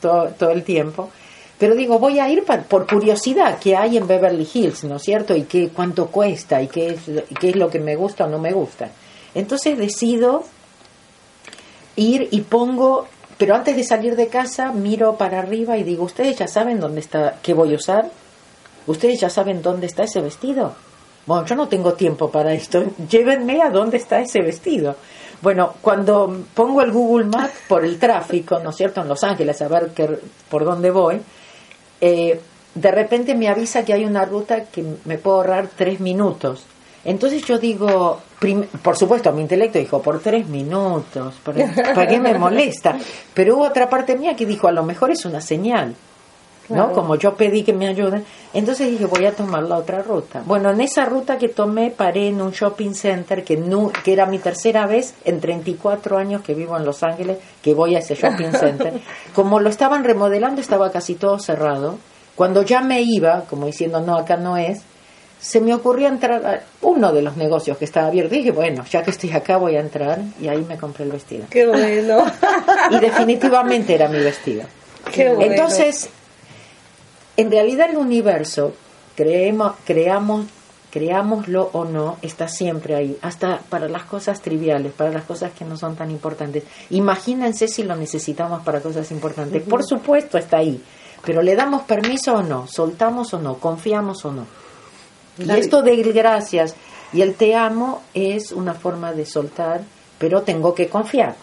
[0.00, 1.10] todo, todo, el tiempo,
[1.58, 5.34] pero digo, voy a ir por curiosidad qué hay en Beverly Hills, ¿no es cierto?
[5.34, 7.00] Y qué, cuánto cuesta y qué es,
[7.38, 8.90] qué es lo que me gusta o no me gusta.
[9.34, 10.44] Entonces decido
[11.96, 13.06] ir y pongo,
[13.38, 17.00] pero antes de salir de casa miro para arriba y digo, ¿ustedes ya saben dónde
[17.00, 18.10] está, qué voy a usar?
[18.86, 20.74] ¿Ustedes ya saben dónde está ese vestido?
[21.30, 22.82] Bueno, yo no tengo tiempo para esto.
[23.08, 24.96] Llévenme a dónde está ese vestido.
[25.40, 29.62] Bueno, cuando pongo el Google Maps por el tráfico, ¿no es cierto?, en Los Ángeles,
[29.62, 29.92] a ver
[30.48, 31.22] por dónde voy,
[32.00, 32.40] eh,
[32.74, 36.64] de repente me avisa que hay una ruta que me puedo ahorrar tres minutos.
[37.04, 38.20] Entonces yo digo,
[38.82, 42.98] por supuesto, mi intelecto dijo, por tres minutos, ¿para qué me molesta?
[43.34, 45.94] Pero hubo otra parte mía que dijo, a lo mejor es una señal.
[46.70, 46.92] ¿No?
[46.92, 50.42] Como yo pedí que me ayuden, entonces dije, voy a tomar la otra ruta.
[50.46, 54.26] Bueno, en esa ruta que tomé paré en un shopping center que, no, que era
[54.26, 58.14] mi tercera vez en 34 años que vivo en Los Ángeles, que voy a ese
[58.14, 59.00] shopping center.
[59.34, 61.98] Como lo estaban remodelando, estaba casi todo cerrado.
[62.34, 64.80] Cuando ya me iba, como diciendo, no, acá no es,
[65.40, 68.34] se me ocurrió entrar a uno de los negocios que estaba abierto.
[68.34, 71.46] Dije, bueno, ya que estoy acá voy a entrar y ahí me compré el vestido.
[71.50, 72.24] Qué bueno.
[72.90, 74.64] y definitivamente era mi vestido.
[75.12, 75.52] Qué bueno.
[75.52, 76.10] Entonces,
[77.36, 78.74] en realidad el universo,
[79.16, 80.46] creemos, creamos,
[80.90, 85.64] creámoslo o no, está siempre ahí, hasta para las cosas triviales, para las cosas que
[85.64, 86.64] no son tan importantes.
[86.90, 89.62] Imagínense si lo necesitamos para cosas importantes.
[89.62, 90.82] Por supuesto está ahí,
[91.24, 92.66] pero ¿le damos permiso o no?
[92.66, 93.58] ¿Soltamos o no?
[93.58, 94.46] ¿Confiamos o no?
[95.38, 96.74] Y esto de gracias
[97.12, 99.82] y el te amo es una forma de soltar,
[100.18, 101.34] pero tengo que confiar.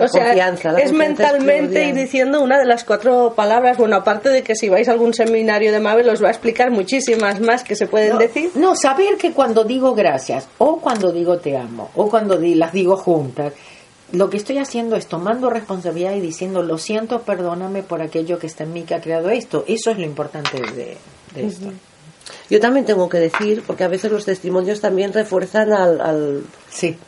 [0.00, 0.32] O sea,
[0.78, 3.76] es mentalmente ir diciendo una de las cuatro palabras.
[3.76, 6.70] Bueno, aparte de que si vais a algún seminario de Mabel os va a explicar
[6.70, 8.50] muchísimas más que se pueden decir.
[8.54, 12.96] No, saber que cuando digo gracias, o cuando digo te amo, o cuando las digo
[12.96, 13.52] juntas,
[14.12, 18.46] lo que estoy haciendo es tomando responsabilidad y diciendo lo siento, perdóname por aquello que
[18.46, 19.64] está en mí que ha creado esto.
[19.66, 20.96] Eso es lo importante de,
[21.36, 21.72] esto.
[22.50, 26.98] Yo también tengo que decir, porque a veces los testimonios también refuerzan al, al, sí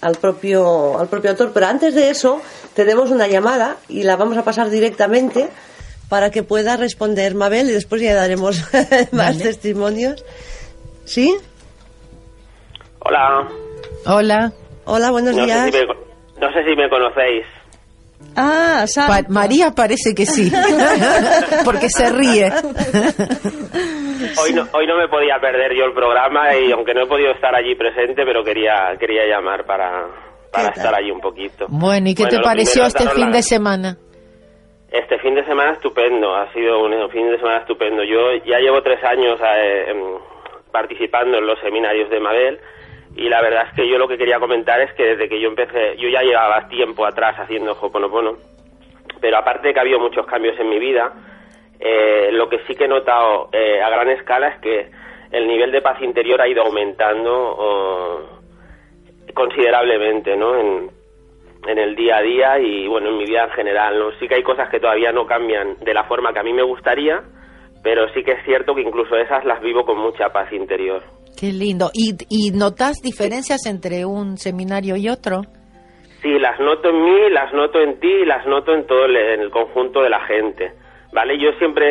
[0.00, 1.52] al propio, al propio autor.
[1.52, 2.40] Pero antes de eso,
[2.74, 5.48] tenemos una llamada y la vamos a pasar directamente
[6.08, 8.64] para que pueda responder Mabel y después ya daremos
[9.12, 10.24] más testimonios.
[11.04, 11.36] ¿Sí?
[13.00, 13.48] Hola.
[14.06, 14.52] Hola.
[14.84, 15.70] Hola, buenos días.
[16.40, 17.46] no sé si me conocéis.
[18.36, 18.84] Ah,
[19.28, 20.50] María parece que sí,
[21.64, 22.50] porque se ríe.
[24.40, 27.32] Hoy no, hoy no me podía perder yo el programa y aunque no he podido
[27.32, 30.06] estar allí presente, pero quería quería llamar para,
[30.52, 31.66] para estar allí un poquito.
[31.68, 33.96] Bueno, ¿y qué te pareció este fin de semana?
[34.90, 38.02] Este fin de semana estupendo, ha sido un fin de semana estupendo.
[38.02, 40.18] Yo ya llevo tres años eh, em,
[40.72, 42.60] participando en los seminarios de Mabel
[43.16, 45.48] y la verdad es que yo lo que quería comentar es que desde que yo
[45.48, 48.36] empecé, yo ya llevaba tiempo atrás haciendo Hoponopono,
[49.20, 51.12] pero aparte de que ha habido muchos cambios en mi vida,
[51.78, 54.90] eh, lo que sí que he notado eh, a gran escala es que
[55.32, 58.28] el nivel de paz interior ha ido aumentando
[59.34, 60.58] considerablemente, ¿no?
[60.58, 60.90] En,
[61.66, 64.14] en el día a día y bueno, en mi vida en general.
[64.18, 66.62] Sí que hay cosas que todavía no cambian de la forma que a mí me
[66.62, 67.22] gustaría,
[67.82, 71.02] pero sí que es cierto que incluso esas las vivo con mucha paz interior.
[71.38, 71.90] Qué lindo.
[71.94, 75.42] ¿Y, y notas diferencias entre un seminario y otro?
[76.22, 79.50] Sí, las noto en mí, las noto en ti y las noto en todo el,
[79.50, 80.72] conjunto de la gente.
[81.12, 81.38] ¿Vale?
[81.38, 81.86] Yo siempre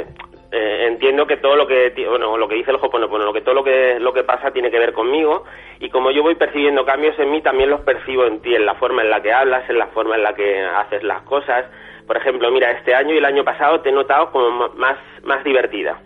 [0.00, 0.06] eh,
[0.50, 3.54] eh, entiendo que todo lo que bueno lo que dice el Hoponopono, lo que todo
[3.54, 5.44] lo que lo que pasa tiene que ver conmigo
[5.80, 8.74] y como yo voy percibiendo cambios en mí también los percibo en ti en la
[8.76, 11.66] forma en la que hablas en la forma en la que haces las cosas
[12.06, 14.96] por ejemplo mira este año y el año pasado te he notado como más
[15.26, 16.00] más divertida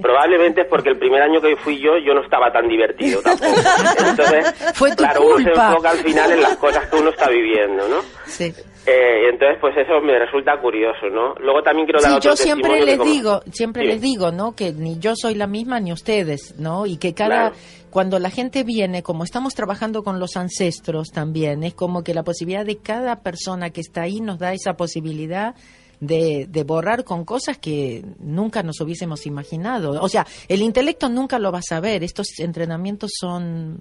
[0.00, 3.52] Probablemente es porque el primer año que fui yo, yo no estaba tan divertido tampoco.
[4.08, 7.88] Entonces, Fue claro, uno se enfoca al final en las cosas que uno está viviendo,
[7.88, 8.00] ¿no?
[8.26, 8.52] Sí.
[8.84, 11.34] Eh, entonces, pues eso me resulta curioso, ¿no?
[11.38, 14.56] Luego también quiero dar sí, yo siempre les digo, siempre les digo, ¿no?
[14.56, 16.84] Que ni yo soy la misma ni ustedes, ¿no?
[16.84, 17.52] Y que cada
[17.90, 22.24] cuando la gente viene, como estamos trabajando con los ancestros también, es como que la
[22.24, 25.54] posibilidad de cada persona que está ahí nos da esa posibilidad
[26.02, 30.02] de, de, borrar con cosas que nunca nos hubiésemos imaginado.
[30.02, 32.02] O sea, el intelecto nunca lo va a saber.
[32.02, 33.80] Estos entrenamientos son...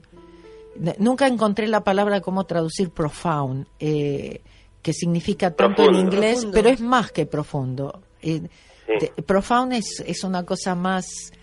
[0.99, 4.41] Nunca encontré la palabra cómo traducir profound, eh,
[4.83, 8.03] que significa tanto en inglés, pero es más que profundo.
[8.21, 8.43] Eh,
[9.25, 11.33] profound es, es una cosa más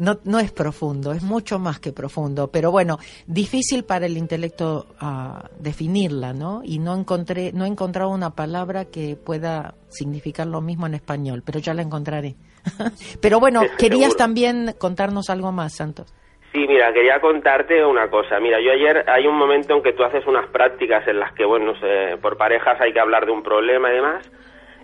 [0.00, 4.86] no, no es profundo, es mucho más que profundo, pero bueno, difícil para el intelecto
[5.00, 6.62] uh, definirla, ¿no?
[6.64, 11.42] Y no encontré, no he encontrado una palabra que pueda significar lo mismo en español,
[11.44, 12.34] pero ya la encontraré.
[13.22, 16.12] pero bueno, querías también contarnos algo más, Santos.
[16.52, 18.40] Sí, mira, quería contarte una cosa.
[18.40, 21.44] Mira, yo ayer hay un momento en que tú haces unas prácticas en las que,
[21.44, 21.74] bueno,
[22.20, 24.30] por parejas hay que hablar de un problema y demás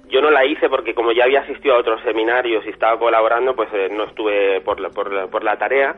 [0.08, 3.54] yo no la hice porque como ya había asistido a otros seminarios y estaba colaborando,
[3.54, 5.94] pues eh, no estuve por la, por, la, por la tarea.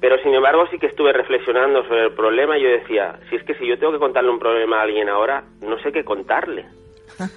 [0.00, 3.42] Pero sin embargo sí que estuve reflexionando sobre el problema y yo decía, si es
[3.44, 6.66] que si yo tengo que contarle un problema a alguien ahora, no sé qué contarle.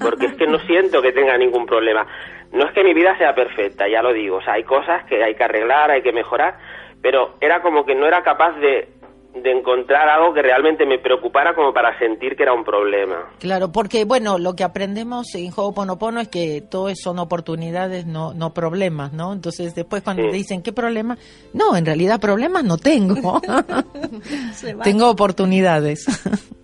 [0.01, 2.05] Porque es que no siento que tenga ningún problema.
[2.51, 4.37] No es que mi vida sea perfecta, ya lo digo.
[4.37, 6.57] O sea, hay cosas que hay que arreglar, hay que mejorar,
[7.01, 8.89] pero era como que no era capaz de
[9.33, 13.29] de encontrar algo que realmente me preocupara como para sentir que era un problema.
[13.39, 18.53] Claro, porque bueno, lo que aprendemos en Ho'oponopono es que todo son oportunidades, no no
[18.53, 19.31] problemas, ¿no?
[19.31, 21.17] Entonces después cuando te dicen qué problema,
[21.53, 23.41] no, en realidad problemas no tengo.
[24.83, 26.05] tengo oportunidades.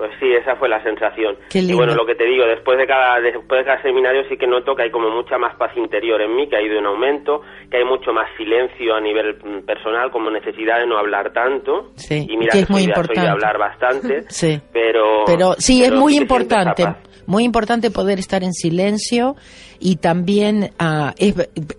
[0.00, 1.36] Pues sí, esa fue la sensación.
[1.52, 4.46] Y bueno, lo que te digo, después de cada después de cada seminario sí que
[4.46, 7.42] noto que hay como mucha más paz interior en mí, que ha ido en aumento,
[7.70, 11.90] que hay mucho más silencio a nivel mm, personal, como necesidad de no hablar tanto.
[11.96, 13.20] Sí, y mira que es muy importante.
[13.20, 14.22] soy de hablar bastante.
[14.28, 14.58] sí.
[14.72, 16.86] Pero Pero sí es muy importante,
[17.30, 19.36] muy importante poder estar en silencio
[19.78, 21.14] y también ah,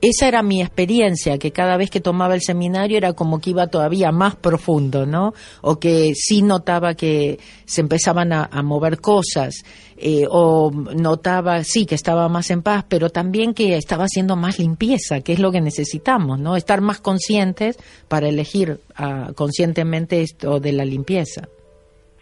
[0.02, 3.68] esa era mi experiencia, que cada vez que tomaba el seminario era como que iba
[3.68, 5.34] todavía más profundo, ¿no?
[5.62, 9.66] O que sí notaba que se empezaban a, mover cosas,
[9.98, 14.58] eh, o notaba, sí, que estaba más en paz, pero también que estaba haciendo más
[14.58, 16.56] limpieza, que es lo que necesitamos, ¿no?
[16.56, 21.50] Estar más conscientes para elegir ah, conscientemente esto de la limpieza.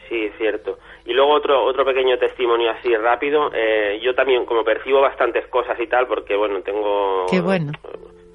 [0.09, 0.68] Sí, cierto.
[1.19, 3.51] Luego otro, otro pequeño testimonio así rápido.
[3.53, 7.25] Eh, yo también, como percibo bastantes cosas y tal, porque bueno, tengo...
[7.29, 7.73] Qué bueno.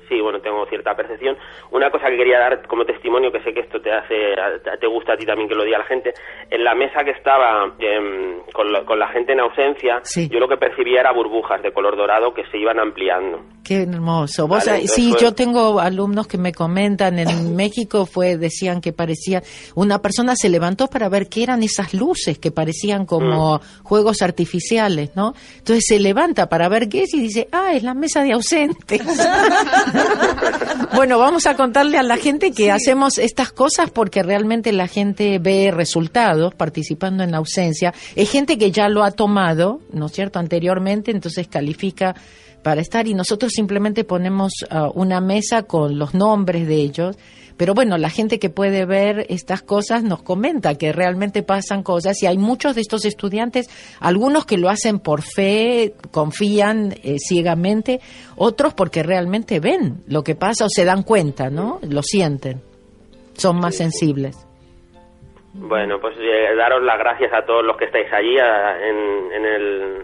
[0.09, 1.37] Sí, bueno, tengo cierta percepción.
[1.71, 4.35] Una cosa que quería dar como testimonio, que sé que esto te hace,
[4.81, 6.13] te gusta a ti también que lo diga la gente,
[6.51, 11.01] en la mesa que estaba em, con, la, gente en ausencia, yo lo que percibía
[11.01, 13.41] era burbujas de color dorado que se iban ampliando.
[13.65, 14.47] Qué hermoso.
[14.47, 19.43] Vos, sí, yo tengo alumnos que me comentan, en México fue, decían que parecía,
[19.75, 23.83] una persona se levantó para ver qué eran esas luces que parecían como mm.
[23.83, 25.35] juegos artificiales, ¿no?
[25.59, 29.01] Entonces se levanta para ver qué es y dice, ah, es la mesa de ausentes.
[30.95, 35.39] bueno, vamos a contarle a la gente que hacemos estas cosas porque realmente la gente
[35.39, 37.95] ve resultados participando en la ausencia.
[38.15, 42.15] Es gente que ya lo ha tomado, ¿no es cierto?, anteriormente, entonces califica
[42.63, 47.17] para estar y nosotros simplemente ponemos ah, una mesa con los nombres de ellos
[47.57, 52.23] pero bueno, la gente que puede ver estas cosas nos comenta que realmente pasan cosas
[52.23, 53.69] y hay muchos de estos estudiantes,
[54.01, 58.01] algunos que lo hacen por fe, confían eh, ciegamente,
[58.37, 61.79] otros porque realmente ven lo que pasa o se dan cuenta, ¿no?
[61.89, 62.61] Lo sienten,
[63.35, 64.37] son más sensibles.
[65.57, 70.03] Bueno, pues eh, daros las gracias a todos los que estáis allí en, el,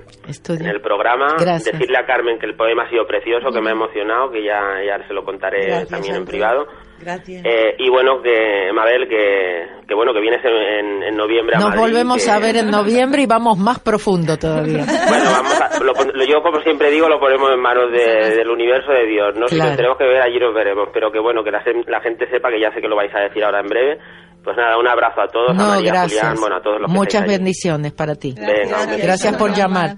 [0.49, 1.35] en el programa.
[1.41, 4.61] Decirle a Carmen que el poema ha sido precioso, que me ha emocionado, que ya,
[4.87, 6.69] ya se lo contaré también en privado.
[7.01, 7.45] Gracias.
[7.45, 11.77] Eh, y bueno, que Mabel, que, que bueno, que vienes en, en noviembre a Nos
[11.77, 14.85] volvemos a ver en noviembre y vamos más profundo todavía.
[14.85, 19.07] Bueno, vamos a, lo, yo como siempre digo, lo ponemos en manos del universo de
[19.07, 19.35] Dios.
[19.37, 20.89] No si nos tenemos que ver, allí nos veremos.
[20.93, 23.21] Pero que bueno, que la, la gente sepa que ya sé que lo vais a
[23.21, 23.99] decir ahora en breve.
[24.45, 26.21] Pues nada, un abrazo a todos, a María gracias.
[26.21, 28.35] Julián, bueno, a todos los Muchas bendiciones para ti.
[28.37, 29.97] Gracias, gracias por llamar.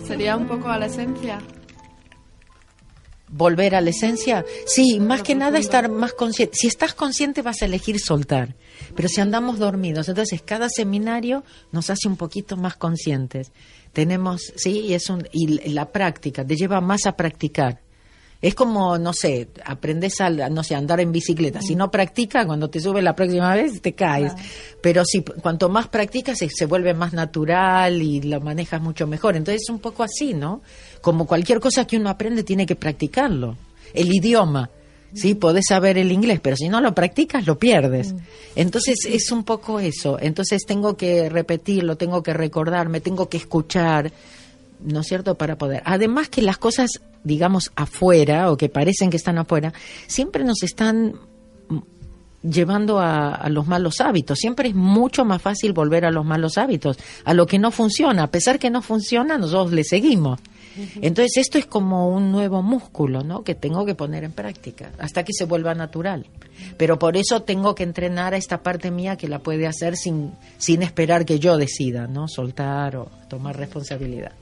[0.00, 1.38] Sería un poco a la esencia
[3.28, 4.44] volver a la esencia.
[4.66, 6.56] Sí, más que nada estar más consciente.
[6.56, 8.56] Si estás consciente vas a elegir soltar,
[8.94, 13.52] pero si andamos dormidos, entonces cada seminario nos hace un poquito más conscientes.
[13.92, 17.80] Tenemos, sí, es un, y la práctica te lleva más a practicar.
[18.40, 21.60] Es como, no sé, aprendes a, no sé, andar en bicicleta.
[21.60, 24.32] Si no practicas, cuando te subes la próxima vez, te caes.
[24.80, 29.36] Pero si cuanto más practicas, se, se, vuelve más natural y lo manejas mucho mejor.
[29.36, 30.62] Entonces es un poco así, ¿no?
[31.00, 33.56] Como cualquier cosa que uno aprende, tiene que practicarlo.
[33.92, 34.70] El idioma.
[35.14, 38.12] Sí, podés saber el inglés, pero si no lo practicas, lo pierdes.
[38.12, 38.18] Mm.
[38.56, 40.18] Entonces es un poco eso.
[40.20, 44.12] Entonces tengo que repetirlo, tengo que recordarme, tengo que escuchar
[44.80, 45.82] ¿no es cierto?, para poder.
[45.84, 46.90] Además que las cosas,
[47.24, 49.72] digamos, afuera o que parecen que están afuera,
[50.06, 51.14] siempre nos están
[52.42, 54.38] llevando a, los malos hábitos.
[54.38, 58.24] Siempre es mucho más fácil volver a los malos hábitos, a lo que no funciona.
[58.24, 60.40] A pesar que no funciona, nosotros le seguimos.
[61.00, 63.42] Entonces esto es como un nuevo músculo, ¿no?
[63.42, 66.26] Que tengo que poner en práctica hasta que se vuelva natural.
[66.76, 70.32] Pero por eso tengo que entrenar a esta parte mía que la puede hacer sin,
[70.56, 72.28] sin esperar que yo decida, ¿no?
[72.28, 74.32] Soltar o tomar responsabilidad.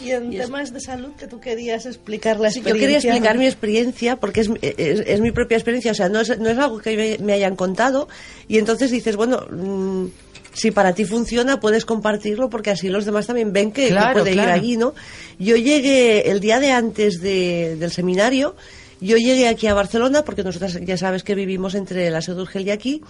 [0.00, 2.74] Y en temas de salud que tú querías explicar la experiencia.
[2.74, 6.38] yo quería explicar mi experiencia porque es, es, mi propia experiencia, o sea, no es,
[6.38, 8.08] no es algo que me, hayan contado
[8.46, 10.06] y entonces dices, bueno, mm,
[10.52, 14.40] si para ti funciona puedes compartirlo porque así los demás también ven que, puede ir
[14.40, 14.94] allí, ¿no?
[15.38, 18.54] Yo llegué el día de antes del seminario,
[19.00, 22.70] yo llegué aquí a Barcelona porque nosotras ya sabes que vivimos entre la Seu y
[22.70, 23.02] aquí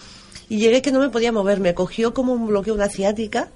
[0.48, 3.48] y llegué que no me podía mover, me cogió como un bloqueo, una ciática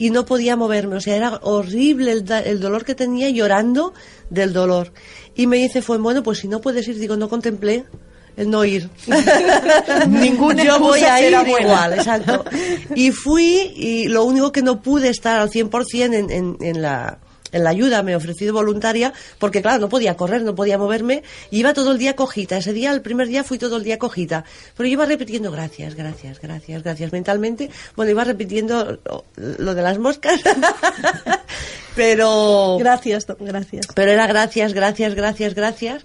[0.00, 0.96] y no podía moverme.
[0.96, 3.92] O sea, era horrible el, dolor que tenía llorando
[4.30, 4.94] del dolor.
[5.36, 7.84] Y me dice, fue bueno, pues si no puedes ir, digo, no contemplé
[8.38, 8.88] el no ir.
[10.08, 12.46] Ningún Yo voy a ir igual, exacto.
[12.94, 17.18] Y fui y lo único que no pude estar al 100% en, en, en la
[17.52, 21.22] en la ayuda me he ofrecido voluntaria porque claro no podía correr no podía moverme
[21.50, 22.58] y iba todo el día cojita.
[22.58, 24.44] Ese día el primer día fui todo el día cojita.
[24.76, 27.70] Pero yo iba repitiendo gracias gracias gracias gracias mentalmente.
[27.96, 28.98] Bueno iba repitiendo
[29.36, 30.40] lo, de las moscas.
[31.96, 33.86] Pero gracias gracias.
[33.94, 36.04] pero era gracias gracias gracias gracias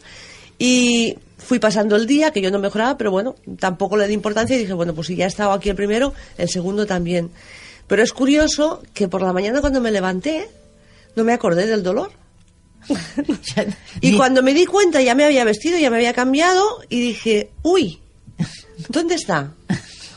[0.58, 4.56] y fui pasando el día que yo no mejoraba pero bueno tampoco le di importancia
[4.56, 7.30] y dije bueno pues si ya estaba aquí el primero el segundo también
[7.88, 10.50] pero es curioso que por la mañana cuando me levanté
[11.16, 12.12] no me acordé del dolor.
[14.02, 17.52] y cuando me di cuenta ya me había vestido, ya me había cambiado y dije,
[17.64, 18.00] uy,
[18.90, 19.54] ¿dónde está?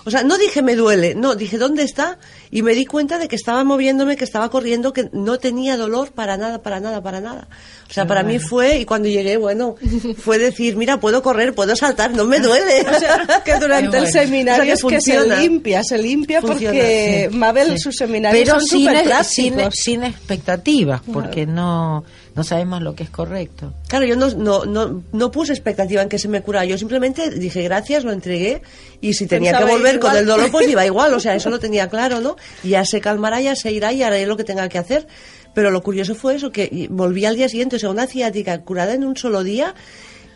[0.08, 2.18] O sea, no dije me duele, no, dije ¿dónde está?
[2.50, 6.12] Y me di cuenta de que estaba moviéndome, que estaba corriendo, que no tenía dolor
[6.12, 7.46] para nada, para nada, para nada.
[7.90, 9.76] O sea, para mí fue, y cuando llegué, bueno,
[10.18, 12.86] fue decir, mira, puedo correr, puedo saltar, no me duele.
[12.98, 17.94] O sea, que durante el seminario es que se limpia, se limpia porque Mabel, sus
[17.96, 18.90] seminarios son sin,
[19.24, 22.04] sin, sin, expectativas, porque no no
[22.44, 23.72] sabemos lo que es correcto.
[23.88, 26.64] Claro, yo no, no, no, no puse expectativa en que se me curara.
[26.64, 28.62] Yo simplemente dije gracias, lo entregué
[29.00, 31.12] y si tenía que volver con el dolor, pues iba igual.
[31.14, 32.36] O sea, eso lo tenía claro, ¿no?
[32.62, 35.06] Ya se calmará, ya se irá y haré lo que tenga que hacer
[35.54, 38.94] Pero lo curioso fue eso, que volví al día siguiente, o sea, una ciática curada
[38.94, 39.74] en un solo día,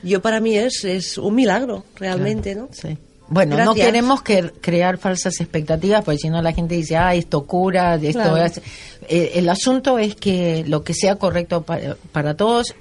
[0.03, 2.69] yo para mí es, es un milagro, realmente, ¿no?
[2.73, 2.97] Sí.
[3.33, 7.45] Bueno, no queremos que crear falsas expectativas, porque si no la gente dice, ah, esto
[7.45, 8.37] cura, esto Claro.
[8.37, 8.61] es...
[9.09, 12.75] Eh, el asunto es que lo que sea correcto para, para todos,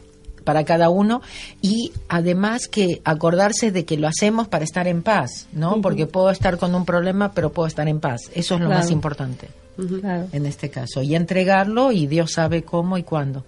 [0.43, 1.21] para cada uno,
[1.61, 5.79] y además que acordarse de que lo hacemos para estar en paz, ¿no?
[5.81, 8.21] Porque puedo estar con un problema, pero puedo estar en paz.
[8.33, 8.81] Eso es lo Claro.
[8.81, 9.47] más importante
[10.33, 11.01] en este caso.
[11.01, 13.43] Y entregarlo, y Dios sabe cómo y cuándo.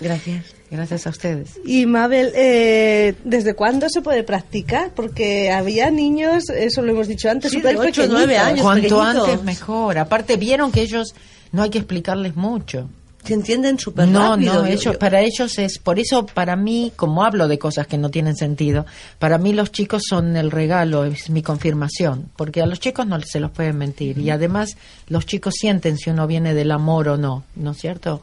[0.00, 0.46] Gracias.
[0.70, 1.60] Gracias a ustedes.
[1.64, 4.90] Y Mabel, eh, ¿desde cuándo se puede practicar?
[4.94, 8.18] Porque había niños, eso lo hemos dicho antes, Sí, súper de ocho, pequeñitos.
[8.18, 8.62] nueve años.
[8.62, 9.28] Cuanto pequeñitos.
[9.28, 9.98] antes mejor.
[9.98, 11.14] Aparte, vieron que ellos
[11.52, 12.88] no hay que explicarles mucho.
[13.24, 14.54] Se entienden súper No, rápido.
[14.54, 17.88] no, Yo- ellos, yo- para ellos es, por eso para mí, como hablo de cosas
[17.88, 18.86] que no tienen sentido,
[19.18, 23.20] para mí los chicos son el regalo, es mi confirmación, porque a los chicos no
[23.20, 24.76] se los pueden mentir y además
[25.08, 28.22] los chicos sienten si uno viene del amor o no, ¿no es cierto?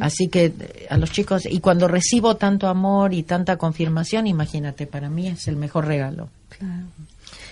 [0.00, 4.86] Así que eh, a los chicos, y cuando recibo tanto amor y tanta confirmación, imagínate,
[4.86, 6.28] para mí es el mejor regalo.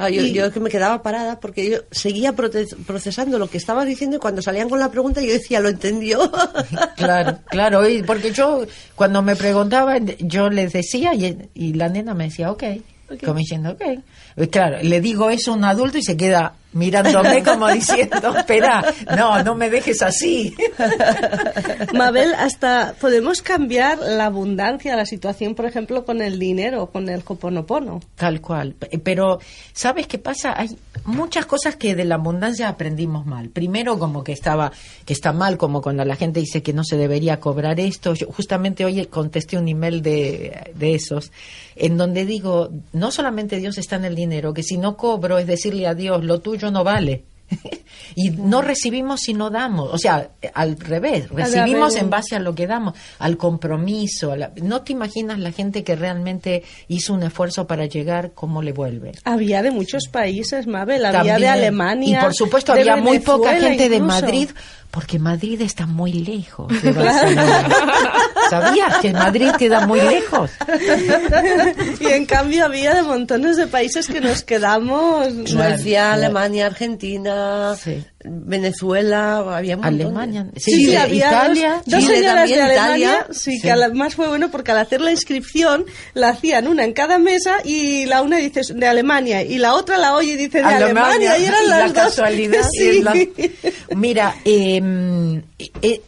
[0.01, 3.85] Ah, yo, Y- yo que me quedaba parada porque yo seguía procesando lo que estaba
[3.85, 6.31] diciendo y cuando salían con la pregunta yo decía, lo entendió.
[6.97, 8.65] Claro, claro, y porque yo
[8.95, 12.63] cuando me preguntaban, yo les decía y, y la nena me decía, ok,
[13.25, 14.01] como diciendo, ok.
[14.39, 18.85] Y claro, le digo eso a un adulto y se queda mirándome como diciendo, espera,
[19.17, 20.55] no, no me dejes así.
[21.95, 27.25] Mabel, hasta podemos cambiar la abundancia, la situación, por ejemplo, con el dinero, con el
[27.25, 28.01] coponopono.
[28.17, 28.75] Tal cual.
[28.75, 29.39] P- Pero,
[29.73, 30.55] ¿sabes qué pasa?
[30.57, 33.49] Hay muchas cosas que de la abundancia aprendimos mal.
[33.49, 34.71] Primero, como que estaba,
[35.05, 38.15] que está mal, como cuando la gente dice que no se debería cobrar esto.
[38.15, 41.33] Yo justamente hoy contesté un email de, de esos,
[41.77, 45.47] en donde digo, no solamente Dios está en el dinero, que si no cobro es
[45.47, 47.25] decirle a Dios, lo tuyo no vale.
[48.15, 52.55] y no recibimos si no damos, o sea, al revés, recibimos en base a lo
[52.55, 54.33] que damos, al compromiso.
[54.33, 58.61] a la- no te imaginas la gente que realmente hizo un esfuerzo para llegar, cómo
[58.63, 59.13] le vuelve.
[59.25, 61.49] Había de muchos países, Mabel, había de.
[61.49, 62.19] Alemania.
[62.19, 64.01] Y por supuesto había muy poca gente de.
[64.01, 64.51] Madrid,
[64.91, 67.69] porque Madrid está muy lejos de Barcelona.
[68.51, 70.51] ¿Sabías que Madrid queda muy lejos?
[72.01, 75.29] y en cambio había de montones de países que nos quedamos.
[75.47, 76.15] Suecia.
[76.15, 78.05] Alemania, Argentina, Sí.
[78.25, 83.27] Venezuela, había un de- Alemania, Sí, sí, había Italia, dos, Chile señoras de Alemania, Italia.
[83.31, 83.61] sí, Sí.
[83.63, 87.59] que además fue bueno porque al hacer la inscripción la hacían una en cada mesa
[87.65, 91.39] y la una dice de Alemania y la otra la oye y dice de Alemania,
[91.39, 92.15] y eran y las la dos.
[92.15, 93.03] casualidad y Sí.
[93.03, 93.15] la-
[93.95, 94.83] mira eh,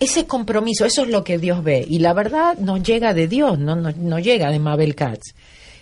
[0.00, 3.58] ese compromiso eso es lo que Dios ve y la verdad no llega de Dios
[3.58, 5.34] no no, no llega de Mabel Katz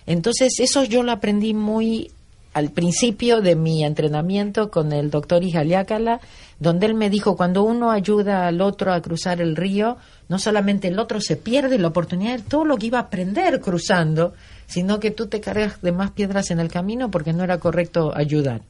[0.05, 2.11] entonces eso yo lo aprendí muy
[2.59, 6.19] al principio de mi entrenamiento con el doctor Ijaliácala,
[6.59, 9.97] donde él me dijo, cuando uno ayuda al otro a cruzar el río,
[10.27, 13.59] no solamente el otro se pierde la oportunidad de todo lo que iba a aprender
[13.61, 14.33] cruzando,
[14.67, 18.15] sino que tú te cargas de más piedras en el camino porque no era correcto
[18.15, 18.61] ayudar.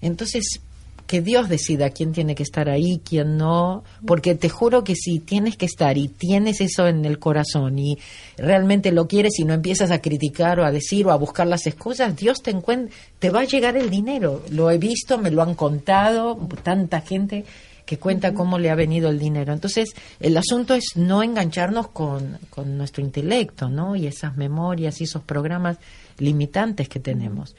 [0.00, 0.60] Entonces,
[1.08, 5.18] que Dios decida quién tiene que estar ahí, quién no, porque te juro que si
[5.20, 7.98] tienes que estar y tienes eso en el corazón y
[8.36, 11.66] realmente lo quieres y no empiezas a criticar o a decir o a buscar las
[11.66, 14.42] excusas, Dios te encuentra, te va a llegar el dinero.
[14.50, 17.46] Lo he visto, me lo han contado, tanta gente
[17.86, 19.54] que cuenta cómo le ha venido el dinero.
[19.54, 23.96] Entonces, el asunto es no engancharnos con, con nuestro intelecto, ¿no?
[23.96, 25.78] Y esas memorias y esos programas
[26.18, 27.56] limitantes que tenemos.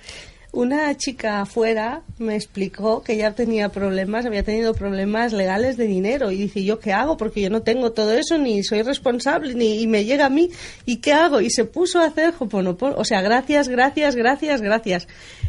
[0.51, 6.31] Una chica afuera me explicó que ya tenía problemas, había tenido problemas legales de dinero
[6.31, 7.17] y dice, ¿yo qué hago?
[7.17, 10.49] Porque yo no tengo todo eso, ni soy responsable, ni y me llega a mí,
[10.85, 11.39] ¿y qué hago?
[11.39, 15.07] Y se puso a hacer Hoponopono, o sea, gracias, gracias, gracias, gracias.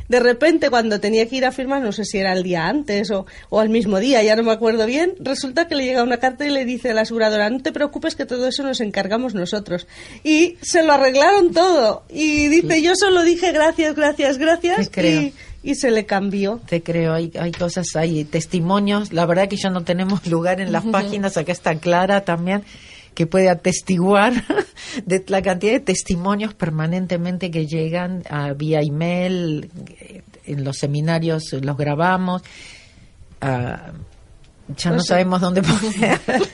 [0.09, 3.11] De repente, cuando tenía que ir a firmar, no sé si era el día antes
[3.11, 6.19] o, o al mismo día, ya no me acuerdo bien, resulta que le llega una
[6.19, 9.35] carta y le dice a la aseguradora, no te preocupes que todo eso nos encargamos
[9.35, 9.87] nosotros.
[10.25, 12.05] Y se lo arreglaron todo.
[12.11, 14.90] Y dice, yo solo dije gracias, gracias, gracias.
[14.91, 15.23] Creo.
[15.23, 16.61] Y, y se le cambió.
[16.67, 19.13] Te creo, hay, hay cosas, hay testimonios.
[19.13, 21.37] La verdad que ya no tenemos lugar en las páginas.
[21.37, 22.63] Acá está Clara también,
[23.15, 24.33] que puede atestiguar
[25.07, 29.71] de la cantidad de testimonios permanentemente que llegan ah, vía email.
[30.01, 32.43] eh, En los seminarios los grabamos.
[33.41, 33.93] Ah,
[34.77, 35.09] ya no sí.
[35.09, 36.49] sabemos dónde ponerlos.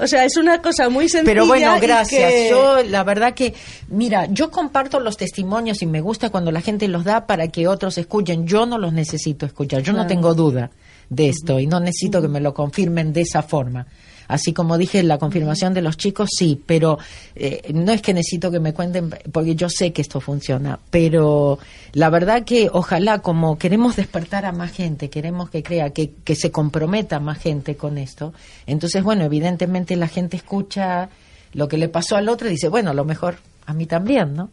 [0.00, 1.30] O sea, es una cosa muy sencilla.
[1.32, 2.30] Pero bueno, gracias.
[2.30, 3.54] que- Yo, la verdad que,
[3.88, 7.68] mira, yo comparto los testimonios y me gusta cuando la gente los da para que
[7.68, 8.46] otros escuchen.
[8.46, 9.82] Yo no los necesito escuchar.
[9.82, 10.70] Yo no tengo duda
[11.08, 13.86] de esto y no necesito que me lo confirmen de esa forma.
[14.28, 16.98] Así como dije, la confirmación de los chicos, sí, pero
[17.34, 21.58] eh, no es que necesito que me cuenten, porque yo sé que esto funciona, pero
[21.92, 26.34] la verdad que ojalá, como queremos despertar a más gente, queremos que crea, que, que
[26.34, 28.32] se comprometa más gente con esto,
[28.66, 31.08] entonces, bueno, evidentemente la gente escucha
[31.52, 34.34] lo que le pasó al otro y dice, bueno, a lo mejor a mí también,
[34.34, 34.50] ¿no?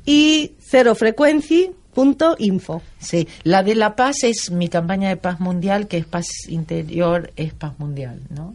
[0.07, 2.83] y cerofrequency.info.
[3.01, 7.33] Sí, la de la paz es mi campaña de paz mundial, que es paz interior,
[7.37, 8.55] es paz mundial, ¿no?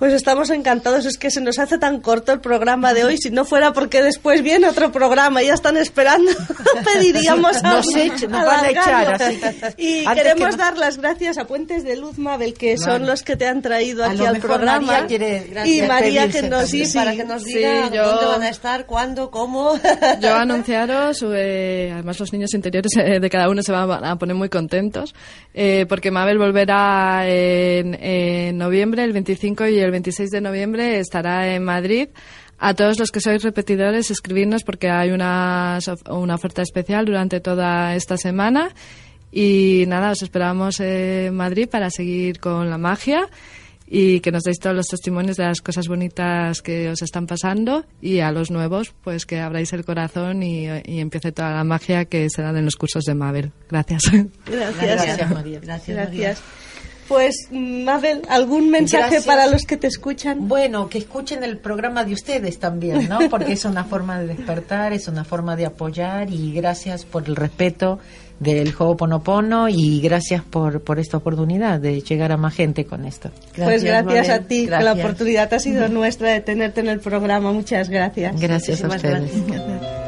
[0.00, 3.30] Pues estamos encantados, es que se nos hace tan corto el programa de hoy, si
[3.30, 6.32] no fuera porque después viene otro programa, ya están esperando,
[6.84, 9.40] pediríamos Nos echa- nos van a echar, así
[9.76, 13.06] Y antes queremos que no- dar las gracias a Puentes de Luz Mabel, que son
[13.06, 14.86] los que te han traído A aquí al programa.
[14.86, 18.42] María quiere- y María que nos sí, para que nos Sí, diga yo- dónde van
[18.42, 19.74] a estar, cuándo, cómo.
[20.22, 24.34] Yo anunciaros, eh, además los niños interiores eh, de cada uno se van a poner
[24.34, 25.14] muy contentos,
[25.54, 31.54] eh, porque Mabel volverá en, en noviembre, el 25 y el 26 de noviembre estará
[31.54, 32.08] en Madrid.
[32.58, 35.78] A todos los que sois repetidores, escribirnos porque hay una,
[36.10, 38.70] una oferta especial durante toda esta semana.
[39.32, 43.28] Y nada, os esperamos en Madrid para seguir con la magia
[43.92, 47.84] y que nos deis todos los testimonios de las cosas bonitas que os están pasando
[48.00, 52.04] y a los nuevos pues que abráis el corazón y, y empiece toda la magia
[52.04, 53.50] que se dan en los cursos de Mabel.
[53.68, 54.02] Gracias.
[54.46, 54.76] Gracias.
[54.76, 55.60] Gracias, María.
[55.60, 56.36] Gracias, María.
[57.10, 57.46] Gracias.
[57.48, 59.24] Pues, Mabel, ¿algún mensaje Gracias.
[59.24, 60.48] para los que te escuchan?
[60.48, 63.18] Bueno, que escuchen el programa de ustedes también, ¿no?
[63.30, 67.36] Porque es una forma de despertar, es una forma de apoyar y gracias por el
[67.36, 67.98] respeto
[68.38, 73.30] del Ho'oponopono y gracias por, por esta oportunidad de llegar a más gente con esto.
[73.54, 74.30] pues gracias Mabel.
[74.30, 75.04] a ti, que la Gracias.
[75.04, 77.52] oportunidad ha sido nuestra de tenerte en el programa.
[77.52, 78.40] Muchas gracias.
[78.40, 79.46] Gracias a ustedes.
[79.46, 79.99] gracias.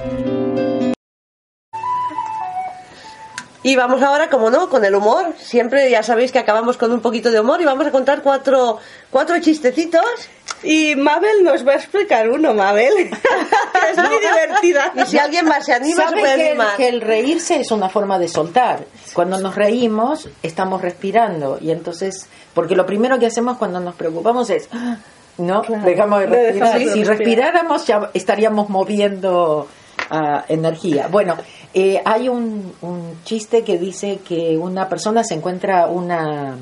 [3.64, 5.34] Y vamos ahora, como no, con el humor.
[5.38, 8.78] Siempre ya sabéis que acabamos con un poquito de humor y vamos a contar cuatro,
[9.10, 10.02] cuatro chistecitos.
[10.64, 12.92] Y Mabel nos va a explicar uno, Mabel.
[13.90, 14.92] es muy divertida.
[14.96, 16.76] Y si alguien más se anima, se ¿Saben puede que, el- animar.
[16.76, 18.80] que el reírse es una forma de soltar?
[19.12, 21.58] Cuando nos reímos, estamos respirando.
[21.60, 24.96] Y entonces, porque lo primero que hacemos cuando nos preocupamos es, ¡ah!
[25.38, 25.62] ¿no?
[25.84, 26.52] Dejamos de respirar.
[26.54, 27.16] dejamos de si respirar.
[27.18, 29.68] respiráramos, ya estaríamos moviendo
[30.48, 31.08] energía.
[31.08, 31.36] Bueno,
[31.74, 36.56] eh, hay un, un chiste que dice que una persona se encuentra una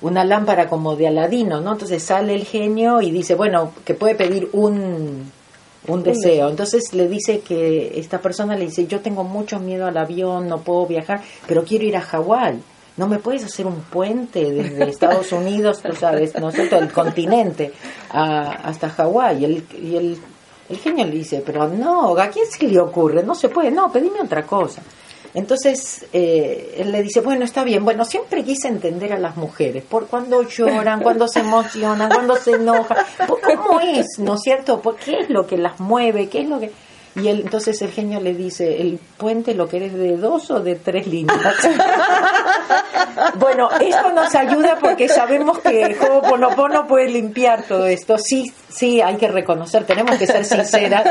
[0.00, 1.72] una lámpara como de Aladino, ¿no?
[1.74, 5.30] Entonces sale el genio y dice, bueno, que puede pedir un,
[5.86, 6.48] un deseo.
[6.48, 10.58] Entonces le dice que esta persona le dice, yo tengo mucho miedo al avión, no
[10.62, 12.60] puedo viajar, pero quiero ir a Hawái.
[12.96, 16.92] ¿No me puedes hacer un puente desde Estados Unidos, tú sabes, ¿no es cierto?, el
[16.92, 17.72] continente
[18.10, 19.38] a- hasta Hawái?
[19.40, 20.18] Y el, y el,
[20.72, 23.22] el genio le dice, pero no, ¿a quién se le ocurre?
[23.22, 24.82] No se puede, no, pedime otra cosa.
[25.34, 29.82] Entonces eh, él le dice, bueno, está bien, bueno, siempre quise entender a las mujeres,
[29.82, 34.80] por cuando lloran, cuando se emocionan, cuando se enojan, por cómo es, ¿no es cierto?
[34.80, 36.28] ¿Por qué es lo que las mueve?
[36.28, 36.70] ¿Qué es lo que...?
[37.14, 41.06] Y entonces el genio le dice, ¿el puente lo querés de dos o de tres
[41.06, 41.56] líneas?
[43.38, 48.16] bueno, esto nos ayuda porque sabemos que Ho'oponopono puede limpiar todo esto.
[48.16, 51.04] Sí, sí, hay que reconocer, tenemos que ser sinceras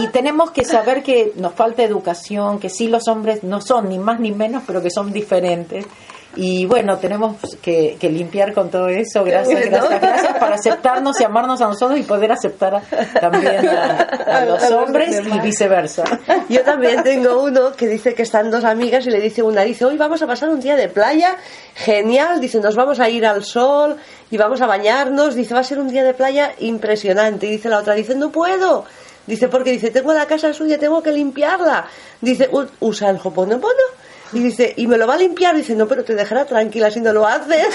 [0.00, 3.98] y tenemos que saber que nos falta educación, que sí los hombres no son ni
[3.98, 5.86] más ni menos, pero que son diferentes
[6.34, 9.22] y bueno, tenemos que, limpiar con todo eso.
[9.22, 12.82] Gracias, gracias, gracias para aceptarnos y amarnos a nosotros y poder aceptar
[13.20, 16.04] también a, los hombres y viceversa.
[16.48, 19.84] Yo también tengo uno que dice que están dos amigas y le dice una, dice,
[19.84, 21.36] hoy vamos a pasar un día de playa
[21.74, 23.96] genial, dice, nos vamos a ir al sol
[24.30, 27.46] y vamos a bañarnos, dice, va a ser un día de playa impresionante.
[27.46, 28.84] Y dice la otra, dice, no puedo.
[29.26, 31.86] Dice, porque dice, tengo la casa suya, tengo que limpiarla.
[32.20, 34.02] Dice, usa el hoponopono
[34.32, 35.54] y dice, y me lo va a limpiar.
[35.56, 37.66] Dice, no, pero te dejará tranquila si no lo haces.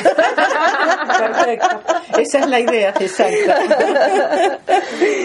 [1.17, 1.81] Perfecto.
[2.17, 4.59] Esa es la idea, exacta.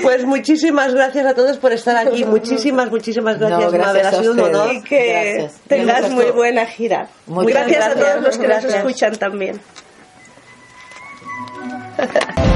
[0.03, 2.25] Pues muchísimas gracias a todos por estar aquí.
[2.25, 4.07] Muchísimas, muchísimas gracias, gracias Mabel.
[4.07, 4.73] Ha sido un honor.
[4.73, 7.09] Y que tengas muy buena gira.
[7.27, 8.73] Muchas gracias, gracias, a todos los que gracias.
[8.73, 9.61] nos escuchan también.